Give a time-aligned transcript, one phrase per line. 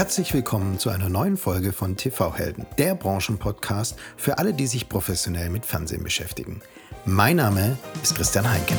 [0.00, 4.88] Herzlich willkommen zu einer neuen Folge von TV Helden, der Branchenpodcast für alle, die sich
[4.88, 6.62] professionell mit Fernsehen beschäftigen.
[7.04, 8.72] Mein Name ist Christian Heinke.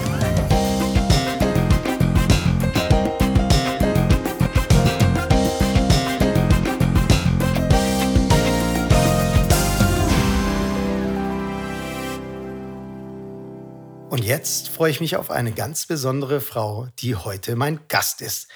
[14.10, 18.48] Und jetzt freue ich mich auf eine ganz besondere Frau, die heute mein Gast ist.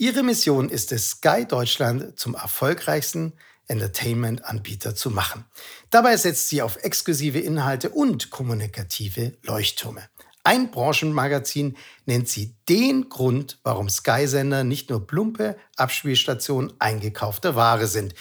[0.00, 3.32] Ihre Mission ist es, Sky Deutschland zum erfolgreichsten
[3.66, 5.44] Entertainment-Anbieter zu machen.
[5.90, 10.08] Dabei setzt sie auf exklusive Inhalte und kommunikative Leuchttürme.
[10.44, 18.14] Ein Branchenmagazin nennt sie den Grund, warum Sky-Sender nicht nur plumpe Abspielstationen eingekaufter Ware sind.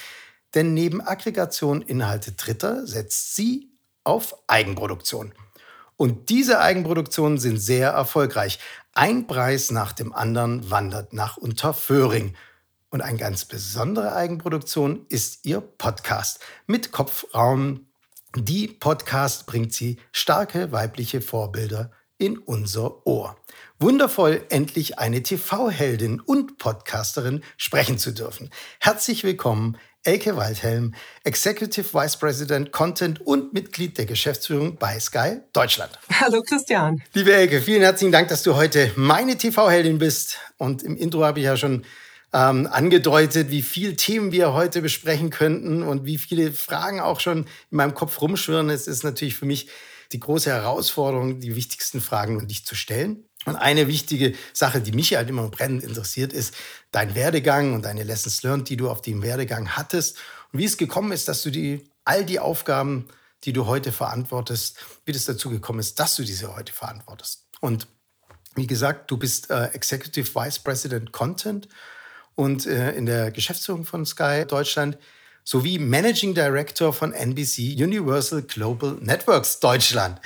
[0.55, 3.70] Denn neben Aggregation Inhalte Dritter setzt sie
[4.04, 5.32] auf Eigenproduktion.
[5.96, 8.59] Und diese Eigenproduktionen sind sehr erfolgreich.
[8.97, 12.33] Ein Preis nach dem anderen wandert nach Unterföhring.
[12.89, 17.91] Und eine ganz besondere Eigenproduktion ist ihr Podcast mit Kopfraum.
[18.35, 23.37] Die Podcast bringt sie starke weibliche Vorbilder in unser Ohr.
[23.77, 28.49] Wundervoll, endlich eine TV-Heldin und Podcasterin sprechen zu dürfen.
[28.79, 29.77] Herzlich willkommen,
[30.08, 36.00] Elke Waldhelm, Executive Vice President Content und Mitglied der Geschäftsführung bei Sky Deutschland.
[36.10, 37.04] Hallo Christian.
[37.12, 40.38] Liebe Elke, vielen herzlichen Dank, dass du heute meine TV-Heldin bist.
[40.55, 41.84] Und im Intro habe ich ja schon
[42.32, 47.40] ähm, angedeutet, wie viele Themen wir heute besprechen könnten und wie viele Fragen auch schon
[47.40, 48.70] in meinem Kopf rumschwirren.
[48.70, 49.68] Es ist natürlich für mich
[50.13, 53.26] die große Herausforderung, die wichtigsten Fragen an dich zu stellen.
[53.48, 56.53] Und eine wichtige Sache, die mich halt immer brennend interessiert, ist
[56.91, 60.17] dein Werdegang und deine Lessons learned, die du auf dem Werdegang hattest
[60.51, 63.07] und wie es gekommen ist, dass du die, all die Aufgaben,
[63.45, 67.45] die du heute verantwortest, wie das dazu gekommen ist, dass du diese heute verantwortest.
[67.62, 67.88] Und
[68.56, 71.69] wie gesagt, du bist äh, Executive Vice President Content
[72.35, 74.97] und äh, in der Geschäftsführung von Sky Deutschland
[75.45, 80.19] sowie Managing Director von NBC Universal Global Networks Deutschland.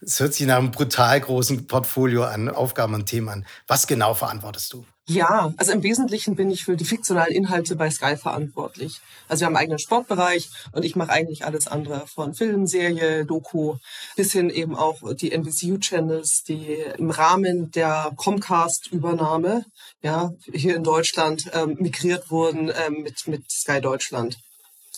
[0.00, 3.46] Es hört sich nach einem brutal großen Portfolio an Aufgaben und Themen an.
[3.66, 4.84] Was genau verantwortest du?
[5.08, 9.00] Ja, also im Wesentlichen bin ich für die fiktionalen Inhalte bei Sky verantwortlich.
[9.28, 13.24] Also wir haben einen eigenen Sportbereich und ich mache eigentlich alles andere von Film, Serie,
[13.24, 13.76] Doku
[14.16, 19.64] bis hin eben auch die NBCU-Channels, die im Rahmen der Comcast-Übernahme
[20.02, 24.38] ja, hier in Deutschland ähm, migriert wurden ähm, mit, mit Sky Deutschland.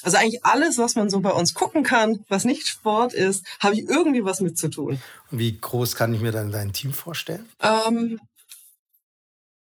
[0.03, 3.75] Also eigentlich alles, was man so bei uns gucken kann, was nicht Sport ist, habe
[3.75, 5.00] ich irgendwie was mit zu tun.
[5.31, 7.48] Und wie groß kann ich mir dann dein Team vorstellen?
[7.60, 8.20] Ähm,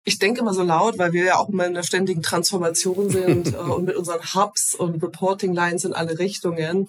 [0.04, 3.48] ich denke immer so laut, weil wir ja auch immer in einer ständigen Transformation sind
[3.54, 6.88] äh, und mit unseren Hubs und Reporting Lines in alle Richtungen.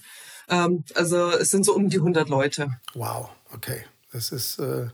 [0.50, 2.70] Ähm, also es sind so um die 100 Leute.
[2.94, 3.86] Wow, okay.
[4.12, 4.88] Das ist äh,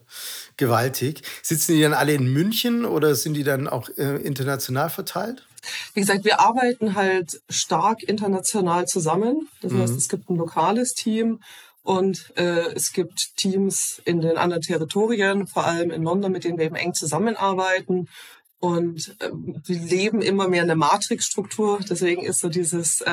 [0.57, 1.21] gewaltig.
[1.43, 5.45] Sitzen die dann alle in München oder sind die dann auch äh, international verteilt?
[5.93, 9.49] Wie gesagt, wir arbeiten halt stark international zusammen.
[9.61, 9.97] Das heißt, mhm.
[9.97, 11.39] es gibt ein lokales Team
[11.83, 16.57] und äh, es gibt Teams in den anderen Territorien, vor allem in London, mit denen
[16.57, 18.07] wir eben eng zusammenarbeiten.
[18.61, 21.79] Und äh, wir leben immer mehr eine Matrixstruktur.
[21.89, 23.09] Deswegen ist so dieses äh,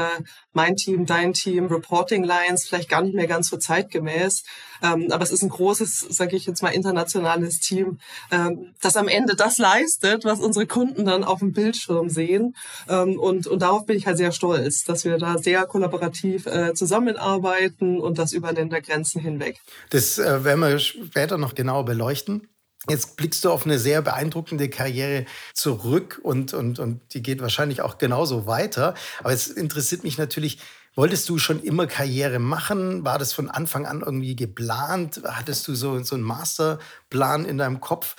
[0.53, 4.45] mein Team, dein Team, Reporting Lines vielleicht gar nicht mehr ganz so zeitgemäß.
[4.83, 7.99] Ähm, aber es ist ein großes, sage ich jetzt mal, internationales Team,
[8.31, 12.55] ähm, das am Ende das leistet, was unsere Kunden dann auf dem Bildschirm sehen.
[12.87, 16.75] Ähm, und, und darauf bin ich halt sehr stolz, dass wir da sehr kollaborativ äh,
[16.75, 19.59] zusammenarbeiten und das über Ländergrenzen hinweg.
[19.89, 22.49] Das äh, werden wir später noch genauer beleuchten.
[22.89, 27.83] Jetzt blickst du auf eine sehr beeindruckende Karriere zurück und, und, und die geht wahrscheinlich
[27.83, 28.95] auch genauso weiter.
[29.21, 30.59] Aber es interessiert mich natürlich,
[30.95, 33.05] wolltest du schon immer Karriere machen?
[33.05, 35.23] War das von Anfang an irgendwie geplant?
[35.25, 38.17] Hattest du so, so einen Masterplan in deinem Kopf?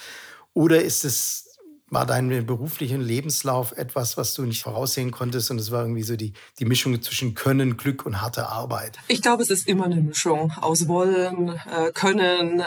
[0.53, 1.48] Oder ist es
[1.89, 6.15] war dein beruflicher Lebenslauf etwas, was du nicht voraussehen konntest und es war irgendwie so
[6.15, 8.97] die, die Mischung zwischen Können, Glück und harter Arbeit?
[9.07, 12.63] Ich glaube, es ist immer eine Mischung aus Wollen, äh, Können äh,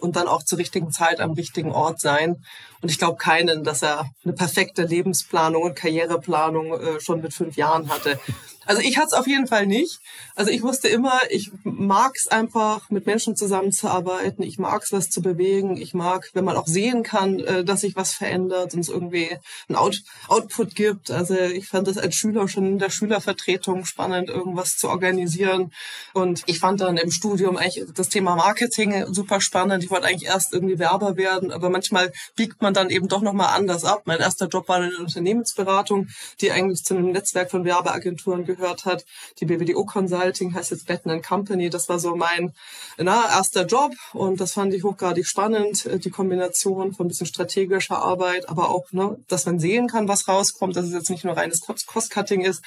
[0.00, 2.42] und dann auch zur richtigen Zeit am richtigen Ort sein.
[2.80, 7.56] Und ich glaube keinen, dass er eine perfekte Lebensplanung und Karriereplanung äh, schon mit fünf
[7.56, 8.18] Jahren hatte.
[8.66, 10.00] Also ich hatte es auf jeden Fall nicht.
[10.34, 14.42] Also ich wusste immer, ich mag es einfach, mit Menschen zusammenzuarbeiten.
[14.42, 15.76] Ich mag es, was zu bewegen.
[15.76, 19.36] Ich mag, wenn man auch sehen kann, äh, dass sich was verändert und es irgendwie
[19.68, 21.10] ein Out Output gibt.
[21.10, 25.72] Also ich fand das als Schüler schon in der Schülervertretung spannend, irgendwas zu organisieren.
[26.14, 29.84] Und ich fand dann im Studium eigentlich das Thema Marketing super spannend.
[29.84, 33.54] Ich wollte eigentlich erst irgendwie Werber werden, aber manchmal biegt man dann eben doch nochmal
[33.54, 34.02] anders ab.
[34.06, 36.08] Mein erster Job war eine Unternehmensberatung,
[36.40, 38.53] die eigentlich zu einem Netzwerk von Werbeagenturen gehört
[38.84, 39.04] hat.
[39.40, 41.70] Die BWDO Consulting heißt jetzt Betten Company.
[41.70, 42.52] Das war so mein
[42.98, 45.86] na, erster Job und das fand ich hochgradig spannend.
[45.86, 50.08] Äh, die Kombination von ein bisschen strategischer Arbeit, aber auch, ne, dass man sehen kann,
[50.08, 52.62] was rauskommt, dass es jetzt nicht nur reines Cost-Cutting ist.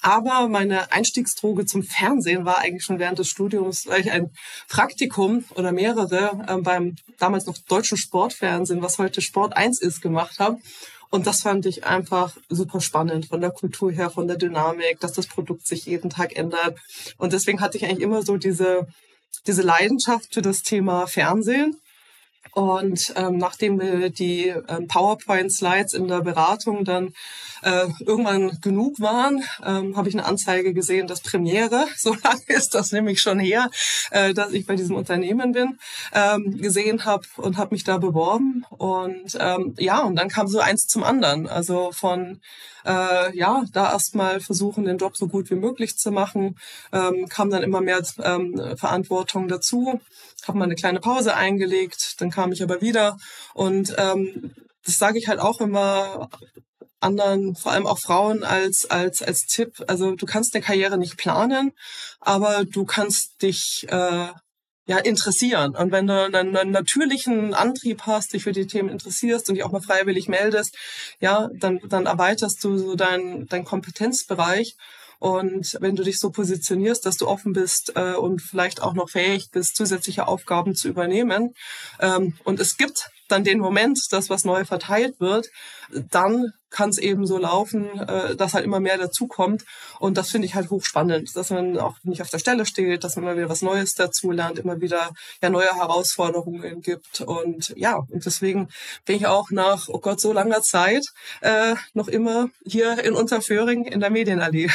[0.00, 4.30] Aber meine Einstiegsdroge zum Fernsehen war eigentlich schon während des Studiums, weil ich ein
[4.68, 10.38] Praktikum oder mehrere äh, beim damals noch deutschen Sportfernsehen, was heute Sport 1 ist, gemacht
[10.38, 10.58] habe.
[11.10, 15.12] Und das fand ich einfach super spannend von der Kultur her, von der Dynamik, dass
[15.12, 16.78] das Produkt sich jeden Tag ändert.
[17.16, 18.86] Und deswegen hatte ich eigentlich immer so diese,
[19.46, 21.76] diese Leidenschaft für das Thema Fernsehen.
[22.52, 27.12] Und ähm, nachdem wir die ähm, PowerPoint-Slides in der Beratung dann
[27.62, 32.74] äh, irgendwann genug waren, ähm, habe ich eine Anzeige gesehen, dass Premiere, so lange ist
[32.74, 33.70] das nämlich schon her,
[34.10, 35.78] äh, dass ich bei diesem Unternehmen bin,
[36.12, 38.64] ähm, gesehen habe und habe mich da beworben.
[38.70, 41.46] Und ähm, ja, und dann kam so eins zum anderen.
[41.48, 42.40] Also von
[42.84, 46.58] äh, ja, da erstmal versuchen, den Job so gut wie möglich zu machen,
[46.92, 50.00] ähm, kam dann immer mehr ähm, Verantwortung dazu,
[50.46, 53.18] habe mal eine kleine Pause eingelegt, dann kam ich aber wieder
[53.54, 54.54] und ähm,
[54.84, 56.30] das sage ich halt auch immer
[57.00, 59.84] anderen, vor allem auch Frauen als, als, als Tipp.
[59.86, 61.72] Also du kannst eine Karriere nicht planen,
[62.20, 64.28] aber du kannst dich äh,
[64.86, 65.76] ja interessieren.
[65.76, 69.64] Und wenn du einen, einen natürlichen Antrieb hast, dich für die Themen interessierst und dich
[69.64, 70.76] auch mal freiwillig meldest,
[71.20, 74.76] ja, dann, dann erweiterst du so deinen dein Kompetenzbereich.
[75.18, 79.10] Und wenn du dich so positionierst, dass du offen bist äh, und vielleicht auch noch
[79.10, 81.54] fähig bist, zusätzliche Aufgaben zu übernehmen,
[82.00, 85.48] ähm, und es gibt dann den Moment, dass was neu verteilt wird,
[86.10, 89.64] dann kann es eben so laufen, äh, dass halt immer mehr dazukommt.
[89.98, 93.16] Und das finde ich halt hochspannend, dass man auch nicht auf der Stelle steht, dass
[93.16, 95.10] man immer wieder was Neues dazu lernt, immer wieder
[95.42, 97.20] ja neue Herausforderungen gibt.
[97.22, 98.68] Und ja, und deswegen
[99.06, 101.06] bin ich auch nach, oh Gott, so langer Zeit
[101.40, 104.70] äh, noch immer hier in Unterföhring in der Medienallee.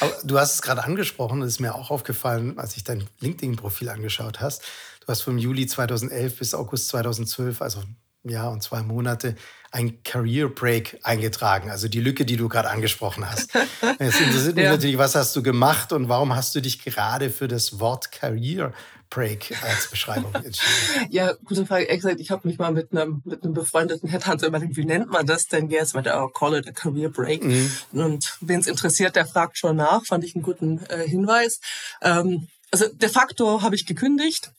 [0.00, 3.88] Aber du hast es gerade angesprochen, das ist mir auch aufgefallen, als ich dein LinkedIn-Profil
[3.88, 4.62] angeschaut hast.
[5.00, 7.96] Du hast vom Juli 2011 bis August 2012, also ein
[8.30, 9.36] Jahr und zwei Monate,
[9.70, 13.52] ein Career Break eingetragen, also die Lücke, die du gerade angesprochen hast.
[14.00, 14.72] Jetzt interessiert mich ja.
[14.72, 18.72] natürlich, was hast du gemacht und warum hast du dich gerade für das Wort Career
[19.10, 21.08] Break als Beschreibung entschieden?
[21.10, 21.84] ja, gute Frage.
[21.84, 25.10] Ehrlich gesagt, ich habe mich mal mit einem, mit einem befreundeten Headhunter überlegt, wie nennt
[25.10, 25.94] man das denn jetzt?
[25.94, 27.44] Meinte, oh, call it a Career Break.
[27.44, 27.70] Mhm.
[27.92, 30.04] Und wen es interessiert, der fragt schon nach.
[30.04, 31.60] Fand ich einen guten äh, Hinweis.
[32.02, 34.50] Ähm, also de facto habe ich gekündigt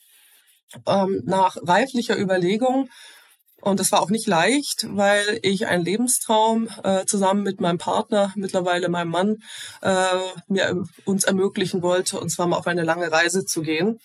[0.86, 2.90] ähm, nach reiflicher Überlegung.
[3.62, 8.32] Und das war auch nicht leicht, weil ich einen Lebenstraum äh, zusammen mit meinem Partner,
[8.36, 9.38] mittlerweile meinem Mann,
[9.82, 10.18] äh,
[10.48, 14.00] mir uns ermöglichen wollte, und zwar mal auf eine lange Reise zu gehen.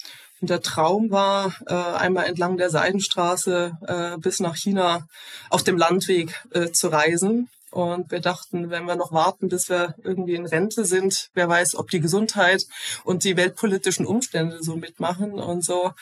[0.45, 5.09] Und der Traum war, äh, einmal entlang der Seidenstraße äh, bis nach China
[5.49, 7.49] auf dem Landweg äh, zu reisen.
[7.71, 11.77] Und wir dachten, wenn wir noch warten, bis wir irgendwie in Rente sind, wer weiß,
[11.77, 12.67] ob die Gesundheit
[13.05, 15.33] und die weltpolitischen Umstände so mitmachen.
[15.33, 15.93] Und so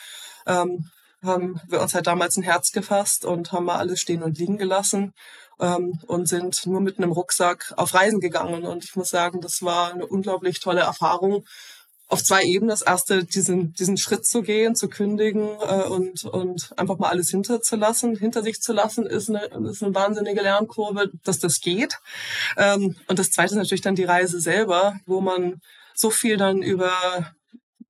[0.45, 0.89] ähm,
[1.23, 4.57] haben wir uns halt damals ein Herz gefasst und haben mal alles stehen und liegen
[4.57, 5.13] gelassen
[5.61, 8.65] ähm, und sind nur mit einem Rucksack auf Reisen gegangen.
[8.65, 11.45] Und ich muss sagen, das war eine unglaublich tolle Erfahrung
[12.07, 12.69] auf zwei Ebenen.
[12.69, 17.29] Das erste, diesen, diesen Schritt zu gehen, zu kündigen äh, und, und einfach mal alles
[17.29, 21.97] hinterzulassen, hinter sich zu lassen, ist eine, ist eine wahnsinnige Lernkurve, dass das geht.
[22.57, 25.61] Ähm, und das zweite ist natürlich dann die Reise selber, wo man
[25.95, 26.91] so viel dann über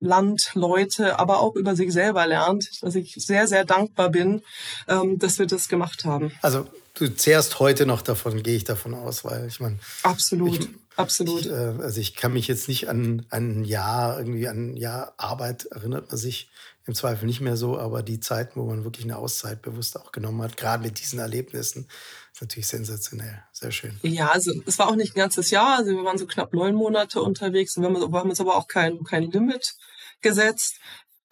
[0.00, 4.42] Land, Leute, aber auch über sich selber lernt, dass ich sehr, sehr dankbar bin,
[4.88, 6.32] ähm, dass wir das gemacht haben.
[6.42, 9.78] Also du zehrst heute noch davon, gehe ich davon aus, weil ich meine.
[10.02, 10.60] Absolut.
[10.60, 11.42] Ich, Absolut.
[11.42, 14.76] Ich, äh, also ich kann mich jetzt nicht an, an ein Jahr, irgendwie an ein
[14.76, 16.50] Jahr Arbeit erinnert man sich
[16.86, 20.12] im Zweifel nicht mehr so, aber die Zeiten, wo man wirklich eine Auszeit bewusst auch
[20.12, 21.88] genommen hat, gerade mit diesen Erlebnissen,
[22.32, 23.42] ist natürlich sensationell.
[23.52, 23.98] Sehr schön.
[24.02, 26.74] Ja, also es war auch nicht ein ganzes Jahr, also wir waren so knapp neun
[26.74, 29.74] Monate unterwegs und wir haben uns aber auch kein, kein Limit
[30.20, 30.76] gesetzt.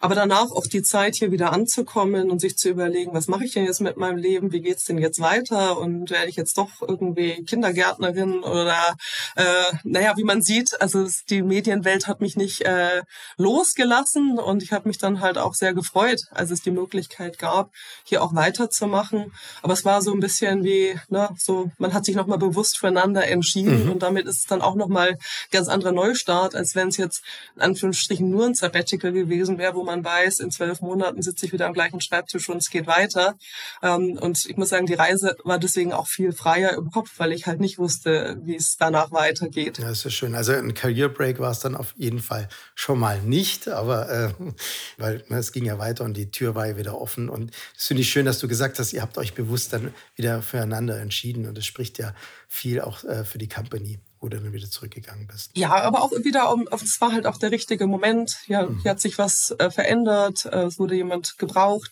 [0.03, 3.53] Aber danach auch die Zeit, hier wieder anzukommen und sich zu überlegen, was mache ich
[3.53, 4.51] denn jetzt mit meinem Leben?
[4.51, 5.77] Wie geht's denn jetzt weiter?
[5.77, 8.97] Und werde ich jetzt doch irgendwie Kindergärtnerin oder
[9.37, 9.43] äh,
[9.85, 13.03] naja, wie man sieht, also die Medienwelt hat mich nicht äh,
[13.37, 17.71] losgelassen und ich habe mich dann halt auch sehr gefreut, als es die Möglichkeit gab,
[18.03, 19.31] hier auch weiterzumachen.
[19.61, 23.25] Aber es war so ein bisschen wie, ne, so man hat sich nochmal bewusst füreinander
[23.25, 23.91] entschieden mhm.
[23.93, 25.17] und damit ist es dann auch nochmal
[25.49, 27.23] ganz anderer Neustart, als wenn es jetzt
[27.55, 31.45] in Anführungsstrichen nur ein Sabbatical gewesen wäre, wo man man weiß, in zwölf Monaten sitze
[31.45, 33.35] ich wieder am gleichen Schreibtisch und es geht weiter.
[33.81, 37.31] Ähm, und ich muss sagen, die Reise war deswegen auch viel freier im Kopf, weil
[37.31, 39.77] ich halt nicht wusste, wie es danach weitergeht.
[39.79, 40.35] Ja, ist schön.
[40.35, 44.33] Also ein Career Break war es dann auf jeden Fall schon mal nicht, aber äh,
[44.97, 47.29] weil ne, es ging ja weiter und die Tür war ja wieder offen.
[47.29, 50.41] Und es finde ich schön, dass du gesagt hast, ihr habt euch bewusst dann wieder
[50.41, 51.47] füreinander entschieden.
[51.47, 52.13] Und das spricht ja
[52.47, 55.51] viel auch äh, für die Company wo du dann wieder zurückgegangen bist.
[55.53, 58.37] Ja, aber auch wieder, es war halt auch der richtige Moment.
[58.47, 58.79] Ja, mhm.
[58.81, 61.91] hier hat sich was äh, verändert, äh, es wurde jemand gebraucht.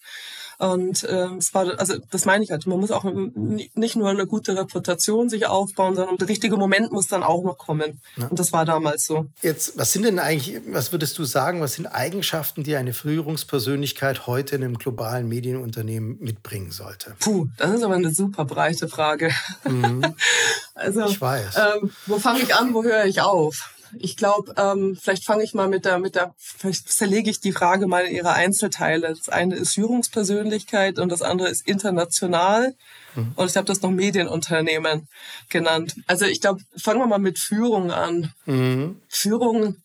[0.62, 4.28] Und äh, es war, also das meine ich halt, man muss auch nicht nur eine
[4.28, 8.00] gute Reputation sich aufbauen, sondern der richtige Moment muss dann auch noch kommen.
[8.16, 8.28] Ja.
[8.28, 9.26] Und das war damals so.
[9.42, 14.28] Jetzt, was sind denn eigentlich, was würdest du sagen, was sind Eigenschaften, die eine Führungspersönlichkeit
[14.28, 17.16] heute in einem globalen Medienunternehmen mitbringen sollte?
[17.20, 19.32] Puh, das ist aber eine super breite Frage.
[19.68, 20.14] Mhm.
[20.76, 21.56] also, ich weiß.
[21.58, 23.74] Ähm, wo fange ich an, wo höre ich auf?
[24.00, 27.52] Ich glaube, ähm, vielleicht fange ich mal mit der, mit der, vielleicht zerlege ich die
[27.52, 29.10] Frage mal in ihre Einzelteile.
[29.10, 32.76] Das eine ist Führungspersönlichkeit und das andere ist international.
[33.16, 33.34] Mhm.
[33.36, 35.08] Und ich habe das noch Medienunternehmen
[35.50, 35.96] genannt.
[36.08, 38.34] Also ich glaube, fangen wir mal mit Führung an.
[38.46, 39.02] Mhm.
[39.08, 39.78] Führung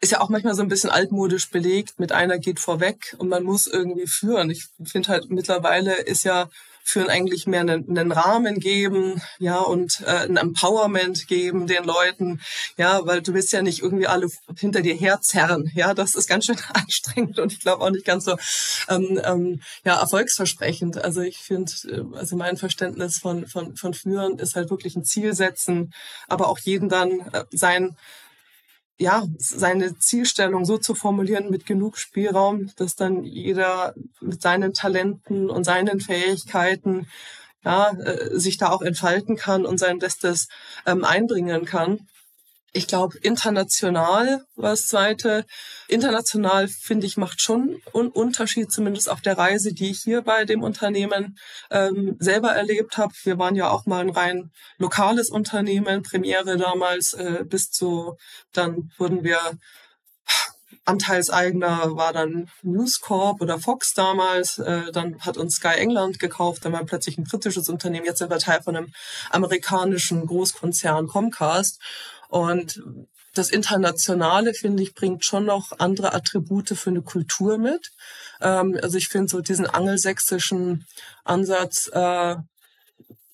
[0.00, 3.44] ist ja auch manchmal so ein bisschen altmodisch belegt, mit einer geht vorweg und man
[3.44, 4.50] muss irgendwie führen.
[4.50, 6.48] Ich finde halt mittlerweile ist ja
[6.84, 12.40] führen eigentlich mehr einen, einen Rahmen geben, ja, und äh, ein Empowerment geben den Leuten,
[12.76, 16.46] ja, weil du willst ja nicht irgendwie alle hinter dir herzerren, ja, das ist ganz
[16.46, 18.36] schön anstrengend und ich glaube auch nicht ganz so
[18.88, 21.02] ähm, ähm, ja, erfolgsversprechend.
[21.02, 25.04] Also ich finde, äh, also mein Verständnis von, von, von Führen ist halt wirklich ein
[25.04, 25.92] Ziel setzen,
[26.28, 27.96] aber auch jeden dann äh, sein
[28.98, 35.50] ja, seine Zielstellung so zu formulieren mit genug Spielraum, dass dann jeder mit seinen Talenten
[35.50, 37.06] und seinen Fähigkeiten
[37.64, 40.48] ja, äh, sich da auch entfalten kann und sein Bestes
[40.86, 42.06] ähm, einbringen kann.
[42.74, 45.44] Ich glaube, international war das zweite.
[45.88, 50.46] International, finde ich, macht schon einen Unterschied, zumindest auf der Reise, die ich hier bei
[50.46, 51.36] dem Unternehmen
[51.70, 53.12] ähm, selber erlebt habe.
[53.24, 58.16] Wir waren ja auch mal ein rein lokales Unternehmen, Premiere damals, äh, bis zu,
[58.52, 59.38] dann wurden wir
[60.84, 64.58] Anteilseigner war dann News Corp oder Fox damals.
[64.58, 68.06] Äh, dann hat uns Sky England gekauft, dann war plötzlich ein britisches Unternehmen.
[68.06, 68.92] Jetzt sind wir Teil von einem
[69.30, 71.80] amerikanischen Großkonzern Comcast.
[72.32, 72.82] Und
[73.34, 77.92] das Internationale, finde ich, bringt schon noch andere Attribute für eine Kultur mit.
[78.40, 80.86] Ähm, also ich finde so diesen angelsächsischen
[81.24, 82.36] Ansatz äh,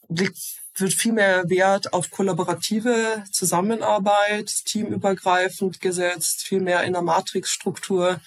[0.09, 0.39] liegt
[0.81, 8.21] wird viel mehr Wert auf kollaborative Zusammenarbeit, teamübergreifend gesetzt, viel mehr in der Matrixstruktur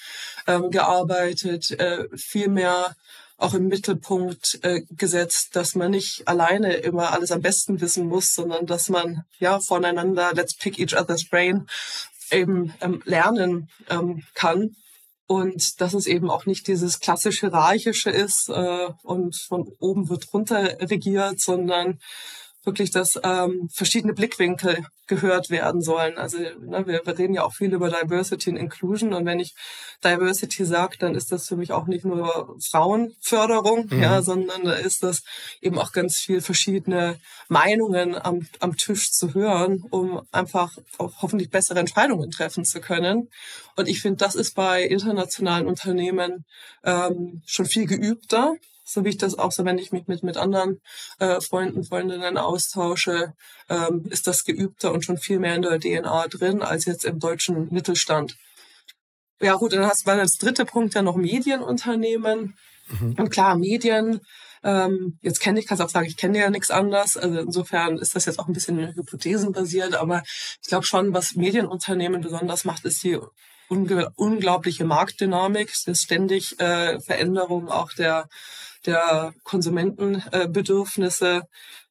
[0.47, 2.95] ähm, gearbeitet, äh, viel mehr
[3.41, 8.33] auch im Mittelpunkt äh, gesetzt, dass man nicht alleine immer alles am besten wissen muss,
[8.33, 11.65] sondern dass man ja voneinander, let's pick each other's brain,
[12.29, 14.75] eben ähm, lernen ähm, kann.
[15.25, 20.31] Und dass es eben auch nicht dieses klassische Hierarchische ist äh, und von oben wird
[20.33, 21.99] runter regiert, sondern
[22.63, 26.17] wirklich, dass ähm, verschiedene Blickwinkel gehört werden sollen.
[26.17, 29.53] Also ne, wir, wir reden ja auch viel über Diversity und Inclusion und wenn ich
[30.03, 34.01] Diversity sage, dann ist das für mich auch nicht nur Frauenförderung, mhm.
[34.01, 35.23] ja, sondern da ist das
[35.61, 41.79] eben auch ganz viel verschiedene Meinungen am, am Tisch zu hören, um einfach hoffentlich bessere
[41.79, 43.29] Entscheidungen treffen zu können.
[43.75, 46.45] Und ich finde, das ist bei internationalen Unternehmen
[46.83, 48.55] ähm, schon viel geübter
[48.91, 50.81] so wie ich das auch so, wenn ich mich mit, mit anderen
[51.19, 53.33] äh, Freunden, Freundinnen austausche,
[53.69, 57.19] ähm, ist das geübter und schon viel mehr in der DNA drin als jetzt im
[57.19, 58.37] deutschen Mittelstand.
[59.41, 62.55] Ja gut, dann hast du als dritte Punkt ja noch Medienunternehmen.
[62.89, 63.15] Mhm.
[63.17, 64.21] Und klar, Medien,
[64.63, 67.17] ähm, jetzt kenne ich, kann es auch sagen, ich kenne ja nichts anderes.
[67.17, 70.21] Also insofern ist das jetzt auch ein bisschen hypothesenbasiert, aber
[70.61, 73.17] ich glaube schon, was Medienunternehmen besonders macht, ist die
[73.69, 78.27] unglaubliche Marktdynamik, das ständig äh, Veränderung auch der
[78.85, 81.43] der Konsumentenbedürfnisse,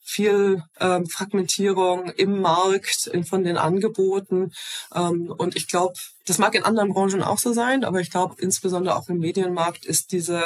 [0.02, 4.52] viel ähm, Fragmentierung im Markt, in, von den Angeboten.
[4.94, 5.94] Ähm, und ich glaube,
[6.26, 9.84] das mag in anderen Branchen auch so sein, aber ich glaube, insbesondere auch im Medienmarkt
[9.84, 10.42] ist diese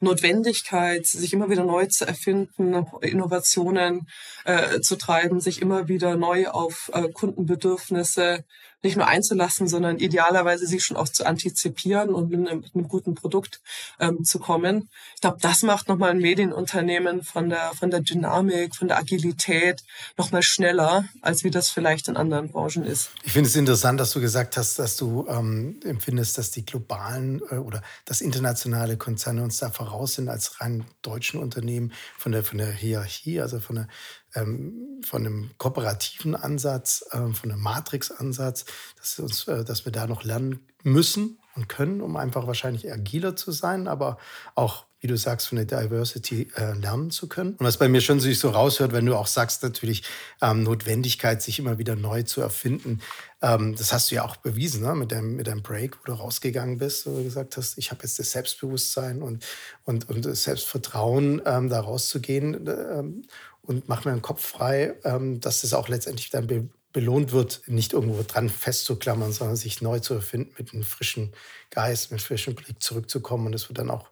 [0.00, 4.08] Notwendigkeit, sich immer wieder neu zu erfinden, Innovationen
[4.44, 8.44] äh, zu treiben, sich immer wieder neu auf äh, Kundenbedürfnisse
[8.86, 12.88] nicht nur einzulassen, sondern idealerweise sie schon auch zu antizipieren und mit einem, mit einem
[12.88, 13.60] guten Produkt
[14.00, 14.88] ähm, zu kommen.
[15.14, 19.82] Ich glaube, das macht nochmal ein Medienunternehmen von der, von der Dynamik, von der Agilität
[20.16, 23.10] nochmal schneller, als wie das vielleicht in anderen Branchen ist.
[23.24, 27.42] Ich finde es interessant, dass du gesagt hast, dass du ähm, empfindest, dass die globalen
[27.50, 32.44] äh, oder das internationale Konzerne uns da voraus sind als rein deutschen Unternehmen von der,
[32.44, 33.88] von der Hierarchie, also von der
[34.36, 38.64] ähm, von einem kooperativen Ansatz, äh, von einem Matrix-Ansatz,
[38.96, 43.50] dass, äh, dass wir da noch lernen müssen und können, um einfach wahrscheinlich agiler zu
[43.50, 44.18] sein, aber
[44.54, 47.54] auch, wie du sagst, von der Diversity äh, lernen zu können.
[47.54, 50.02] Und was bei mir schon so raushört, wenn du auch sagst, natürlich
[50.42, 53.00] ähm, Notwendigkeit, sich immer wieder neu zu erfinden.
[53.42, 54.94] Ähm, das hast du ja auch bewiesen ne?
[54.94, 58.02] mit, deinem, mit deinem Break, wo du rausgegangen bist, wo du gesagt hast, ich habe
[58.02, 59.44] jetzt das Selbstbewusstsein und,
[59.84, 62.66] und, und das Selbstvertrauen, ähm, da rauszugehen.
[62.66, 63.22] Ähm,
[63.66, 67.60] und mach mir den Kopf frei, ähm, dass es auch letztendlich dann be belohnt wird,
[67.66, 71.34] nicht irgendwo dran festzuklammern, sondern sich neu zu erfinden, mit einem frischen
[71.68, 73.48] Geist, mit einem frischen Blick zurückzukommen.
[73.48, 74.08] Und es wird dann auch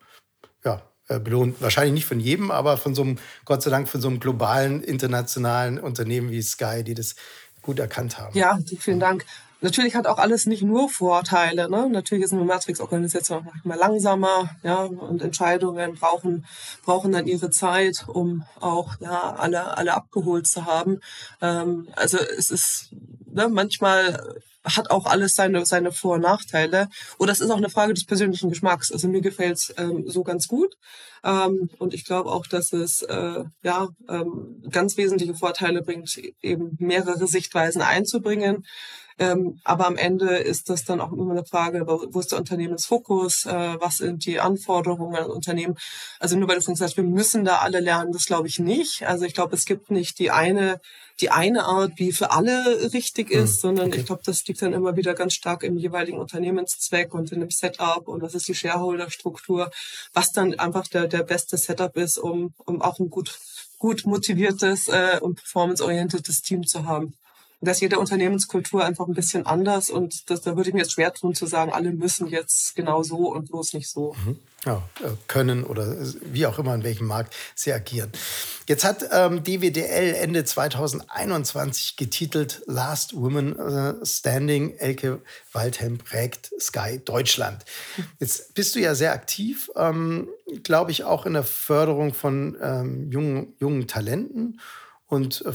[0.67, 1.63] ja, äh, belohnt.
[1.63, 4.83] Wahrscheinlich nicht von jedem, aber von so einem, Gott sei Dank, von so einem globalen,
[4.83, 7.15] internationalen Unternehmen wie Sky, die das
[7.63, 8.37] gut erkannt haben.
[8.37, 9.25] Ja, vielen Dank.
[9.65, 11.71] Natürlich hat auch alles nicht nur Vorteile.
[11.71, 11.89] Ne?
[11.89, 16.45] Natürlich ist eine Matrix-Organisation auch manchmal langsamer, ja, und Entscheidungen brauchen,
[16.85, 21.01] brauchen dann ihre Zeit, um auch ja, alle, alle abgeholt zu haben.
[21.41, 22.91] Ähm, also es ist
[23.33, 26.89] ne, manchmal hat auch alles seine, seine Vor- und Nachteile.
[27.19, 28.93] Oder es ist auch eine Frage des persönlichen Geschmacks.
[28.93, 30.75] Also mir gefällt es ähm, so ganz gut.
[31.23, 36.77] Ähm, und ich glaube auch, dass es äh, ja ähm, ganz wesentliche Vorteile bringt, eben
[36.79, 38.65] mehrere Sichtweisen einzubringen.
[39.19, 43.47] Ähm, aber am Ende ist das dann auch immer eine Frage, wo ist der Unternehmensfokus,
[43.47, 45.77] äh, was sind die Anforderungen an Unternehmen.
[46.19, 49.07] Also nur weil du von sagst, wir müssen da alle lernen, das glaube ich nicht.
[49.07, 50.81] Also ich glaube, es gibt nicht die eine,
[51.21, 53.61] die eine Art, wie für alle richtig hm, ist, mhm.
[53.61, 54.01] sondern okay.
[54.01, 57.51] ich glaube, das liegt dann immer wieder ganz stark im jeweiligen Unternehmenszweck und in dem
[57.51, 59.71] Setup und was ist die Shareholder-Struktur,
[60.13, 63.39] was dann einfach der, der beste Setup ist, um, um auch ein gut
[63.79, 67.13] gut motiviertes äh, und performanceorientiertes Team zu haben
[67.65, 71.13] dass jede Unternehmenskultur einfach ein bisschen anders und das, da würde ich mir jetzt schwer
[71.13, 74.15] tun zu sagen, alle müssen jetzt genau so und bloß nicht so.
[74.25, 74.39] Mhm.
[74.65, 78.11] Ja, äh, können oder wie auch immer in welchem Markt sie agieren.
[78.67, 84.75] Jetzt hat ähm, DWDL Ende 2021 getitelt Last Woman äh, Standing.
[84.79, 85.21] Elke
[85.53, 87.63] Waldhelm prägt Sky Deutschland.
[88.21, 90.29] Jetzt bist du ja sehr aktiv, ähm,
[90.63, 94.61] glaube ich, auch in der Förderung von ähm, jungen, jungen Talenten
[95.07, 95.53] und äh,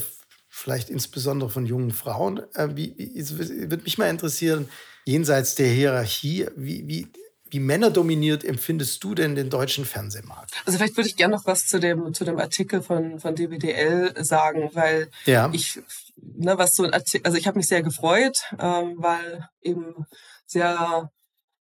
[0.59, 2.41] vielleicht insbesondere von jungen Frauen.
[2.53, 4.69] Äh, wie, wie, würde mich mal interessieren,
[5.05, 7.07] jenseits der Hierarchie, wie, wie,
[7.49, 10.51] wie männerdominiert empfindest du denn den deutschen Fernsehmarkt?
[10.65, 14.23] Also vielleicht würde ich gerne noch was zu dem, zu dem Artikel von, von DWDL
[14.23, 15.49] sagen, weil ja.
[15.51, 15.79] ich,
[16.17, 20.05] ne, was so ein Artikel, also ich habe mich sehr gefreut, ähm, weil eben
[20.45, 21.09] sehr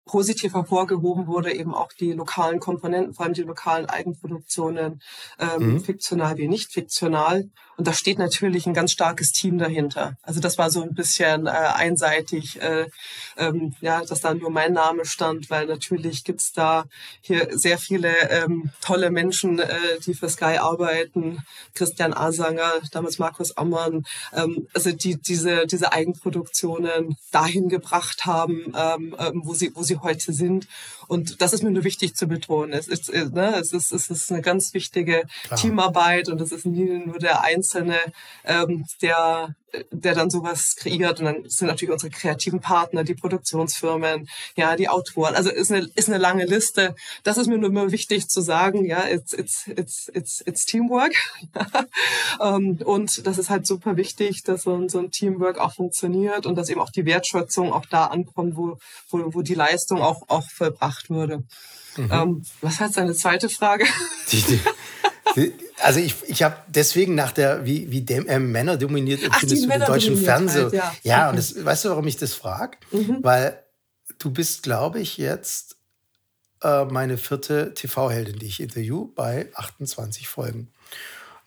[0.06, 5.02] positiv hervorgehoben wurde, eben auch die lokalen Komponenten, vor allem die lokalen Eigenproduktionen,
[5.38, 5.80] ähm, mhm.
[5.82, 7.50] fiktional wie nicht fiktional.
[7.78, 10.18] Und da steht natürlich ein ganz starkes Team dahinter.
[10.24, 12.88] Also das war so ein bisschen äh, einseitig, äh,
[13.38, 16.86] ähm, ja, dass da nur mein Name stand, weil natürlich gibt's da
[17.22, 19.68] hier sehr viele ähm, tolle Menschen, äh,
[20.04, 21.44] die für Sky arbeiten.
[21.76, 29.16] Christian Asanger, damals Markus Ammann, ähm, also die diese diese Eigenproduktionen dahin gebracht haben, ähm,
[29.20, 30.68] ähm wo sie wo sie heute sind.
[31.08, 32.74] Und das ist mir nur wichtig zu betonen.
[32.74, 35.60] Es ist, äh, ne, es ist, es ist eine ganz wichtige Klar.
[35.60, 39.56] Teamarbeit und es ist nie nur der Einzelne, ähm, der
[39.92, 41.20] der dann sowas kreiert.
[41.20, 45.36] Und dann sind natürlich unsere kreativen Partner, die Produktionsfirmen, ja, die Autoren.
[45.36, 46.96] Also ist eine, ist eine lange Liste.
[47.24, 51.14] Das ist mir nur immer wichtig zu sagen, ja, it's, it's, it's, it's, it's Teamwork.
[52.40, 56.46] Ähm, und das ist halt super wichtig, dass so ein, so ein Teamwork auch funktioniert
[56.46, 58.78] und dass eben auch die Wertschätzung auch da ankommt, wo,
[59.10, 61.44] wo, wo die Leistung auch, auch vollbracht würde.
[61.96, 62.10] Mhm.
[62.12, 63.86] Ähm, was heißt deine zweite Frage?
[64.32, 64.60] Die, die,
[65.82, 69.70] also ich, ich habe deswegen nach der, wie, wie dem, äh, Männer dominiert empfindest du
[69.70, 70.64] den deutschen Fernseher.
[70.64, 72.78] Halt, ja, ja und das, weißt du, warum ich das frage?
[72.92, 73.20] Mhm.
[73.22, 73.62] Weil
[74.20, 75.78] du bist, glaube ich, jetzt
[76.64, 80.72] äh, meine vierte TV-Heldin, die ich interview bei 28 Folgen.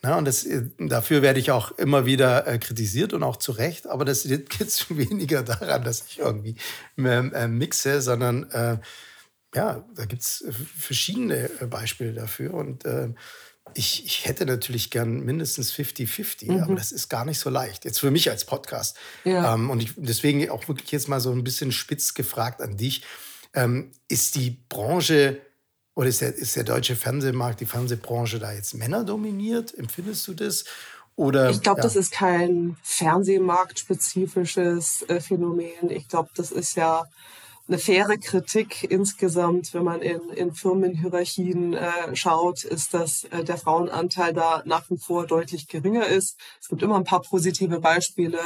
[0.02, 3.52] Na, und das, äh, dafür werde ich auch immer wieder äh, kritisiert und auch zu
[3.52, 3.86] Recht.
[3.86, 6.56] Aber das liegt jetzt weniger daran, dass ich irgendwie
[6.96, 8.78] äh, mixe, sondern äh,
[9.54, 10.44] ja, da gibt es
[10.78, 12.54] verschiedene äh, Beispiele dafür.
[12.54, 12.84] Und
[13.74, 16.62] ich, ich hätte natürlich gern mindestens 50-50, mhm.
[16.62, 17.84] aber das ist gar nicht so leicht.
[17.84, 18.96] Jetzt für mich als Podcast.
[19.24, 19.54] Ja.
[19.54, 23.02] Ähm, und ich, deswegen auch wirklich jetzt mal so ein bisschen spitz gefragt an dich.
[23.54, 25.40] Ähm, ist die Branche
[25.94, 29.76] oder ist der, ist der deutsche Fernsehmarkt, die Fernsehbranche da jetzt männerdominiert?
[29.76, 30.64] Empfindest du das?
[31.16, 31.82] Oder, ich glaube, ja.
[31.82, 35.90] das ist kein Fernsehmarktspezifisches äh, Phänomen.
[35.90, 37.04] Ich glaube, das ist ja
[37.70, 43.58] eine faire Kritik insgesamt, wenn man in, in Firmenhierarchien äh, schaut, ist, dass äh, der
[43.58, 46.36] Frauenanteil da nach wie vor deutlich geringer ist.
[46.60, 48.38] Es gibt immer ein paar positive Beispiele,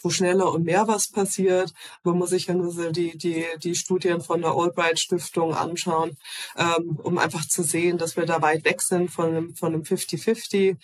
[0.00, 1.72] wo schneller und mehr was passiert.
[2.04, 6.18] Man muss sich ja nur so die, die, die Studien von der Albright Stiftung anschauen,
[6.58, 9.82] ähm, um einfach zu sehen, dass wir da weit weg sind von einem, von einem
[9.84, 10.76] 50-50.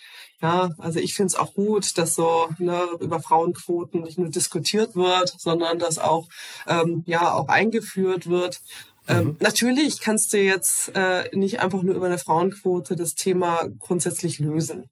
[0.43, 4.93] Ja, also ich finde es auch gut, dass so ne, über Frauenquoten nicht nur diskutiert
[4.93, 6.27] wird, sondern dass auch
[6.67, 8.59] ähm, ja auch eingeführt wird.
[9.07, 9.37] Ähm, mhm.
[9.39, 14.89] natürlich kannst du jetzt äh, nicht einfach nur über eine Frauenquote das Thema grundsätzlich lösen.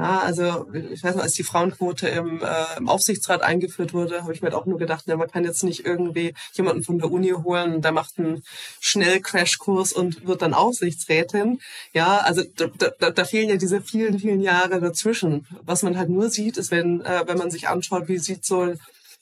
[0.00, 4.32] Ja, also ich weiß noch, als die Frauenquote im, äh, im Aufsichtsrat eingeführt wurde, habe
[4.32, 7.10] ich mir halt auch nur gedacht, ne, man kann jetzt nicht irgendwie jemanden von der
[7.10, 8.42] Uni holen, der macht einen
[8.80, 11.60] Schnell-Crashkurs und wird dann Aufsichtsrätin.
[11.92, 15.46] Ja, also da, da, da fehlen ja diese vielen, vielen Jahre dazwischen.
[15.64, 18.72] Was man halt nur sieht, ist, wenn, äh, wenn man sich anschaut, wie sieht so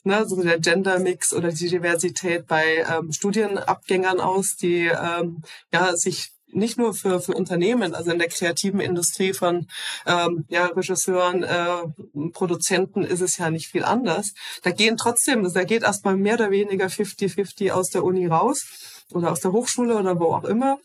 [0.05, 6.31] ne, so der Gender-Mix oder die Diversität bei ähm, Studienabgängern aus, die ähm, ja sich
[6.51, 9.67] nicht nur für, für Unternehmen, also in der kreativen Industrie von
[10.05, 14.33] ähm, ja, Regisseuren, äh, Produzenten ist es ja nicht viel anders.
[14.63, 18.65] Da gehen trotzdem, da geht erstmal mehr oder weniger 50-50 aus der Uni raus
[19.11, 20.77] oder aus der Hochschule oder wo auch immer.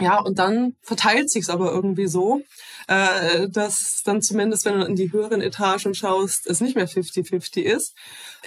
[0.00, 2.40] Ja, und dann verteilt sich's aber irgendwie so,
[2.88, 7.62] äh, dass dann zumindest, wenn du in die höheren Etagen schaust, es nicht mehr 50-50
[7.62, 7.94] ist.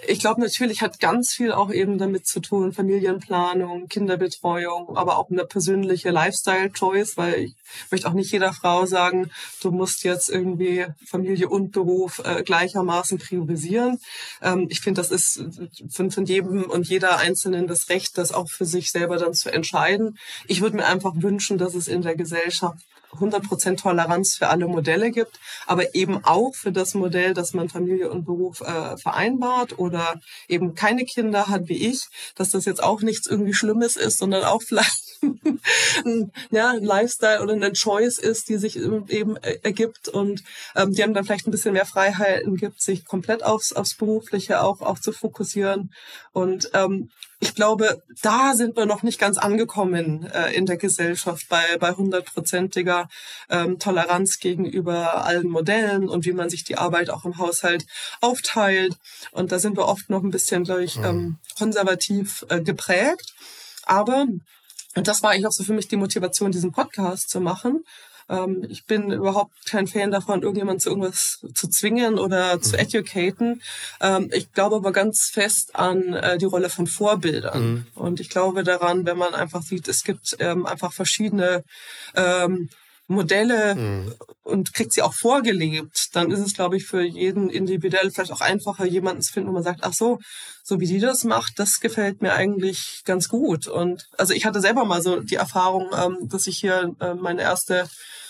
[0.07, 5.31] Ich glaube, natürlich hat ganz viel auch eben damit zu tun, Familienplanung, Kinderbetreuung, aber auch
[5.31, 7.55] eine persönliche Lifestyle-Choice, weil ich
[7.89, 13.17] möchte auch nicht jeder Frau sagen, du musst jetzt irgendwie Familie und Beruf äh, gleichermaßen
[13.17, 13.99] priorisieren.
[14.41, 15.43] Ähm, ich finde, das ist
[15.89, 19.51] von, von jedem und jeder Einzelnen das Recht, das auch für sich selber dann zu
[19.51, 20.17] entscheiden.
[20.45, 22.77] Ich würde mir einfach wünschen, dass es in der Gesellschaft
[23.17, 28.09] 100% Toleranz für alle Modelle gibt, aber eben auch für das Modell, dass man Familie
[28.09, 33.01] und Beruf äh, vereinbart oder eben keine Kinder hat wie ich, dass das jetzt auch
[33.01, 35.03] nichts irgendwie Schlimmes ist, sondern auch vielleicht
[36.05, 40.43] ein, ja, ein Lifestyle oder eine Choice ist, die sich eben ergibt und
[40.75, 44.61] ähm, die haben dann vielleicht ein bisschen mehr Freiheiten gibt, sich komplett aufs, aufs Berufliche
[44.61, 45.91] auch, auch zu fokussieren.
[46.33, 51.47] Und ähm, ich glaube, da sind wir noch nicht ganz angekommen äh, in der Gesellschaft
[51.49, 53.09] bei bei hundertprozentiger
[53.49, 57.85] ähm, Toleranz gegenüber allen Modellen und wie man sich die Arbeit auch im Haushalt
[58.21, 58.97] aufteilt.
[59.31, 63.35] Und da sind wir oft noch ein bisschen, glaube ich, ähm, konservativ äh, geprägt.
[63.83, 64.25] Aber
[64.95, 67.83] und das war eigentlich auch so für mich die Motivation, diesen Podcast zu machen.
[68.29, 72.79] Ähm, ich bin überhaupt kein Fan davon, irgendjemand zu irgendwas zu zwingen oder zu mhm.
[72.79, 73.61] educaten.
[74.01, 77.71] Ähm, ich glaube aber ganz fest an äh, die Rolle von Vorbildern.
[77.71, 77.87] Mhm.
[77.95, 81.63] Und ich glaube daran, wenn man einfach sieht, es gibt ähm, einfach verschiedene
[82.15, 82.69] ähm,
[83.07, 84.13] Modelle mhm.
[84.43, 88.41] und kriegt sie auch vorgelebt, dann ist es, glaube ich, für jeden individuell vielleicht auch
[88.41, 90.19] einfacher, jemanden zu finden, wo man sagt, ach so,
[90.63, 93.67] so wie die das macht, das gefällt mir eigentlich ganz gut.
[93.67, 97.41] Und also ich hatte selber mal so die Erfahrung, ähm, dass ich hier äh, meine
[97.41, 97.87] erste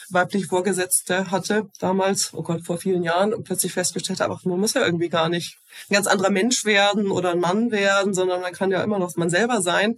[0.10, 4.74] weibliche Vorgesetzte hatte damals, oh Gott, vor vielen Jahren und plötzlich festgestellt habe, man muss
[4.74, 5.58] ja irgendwie gar nicht
[5.90, 9.16] ein ganz anderer Mensch werden oder ein Mann werden, sondern man kann ja immer noch
[9.16, 9.98] man selber sein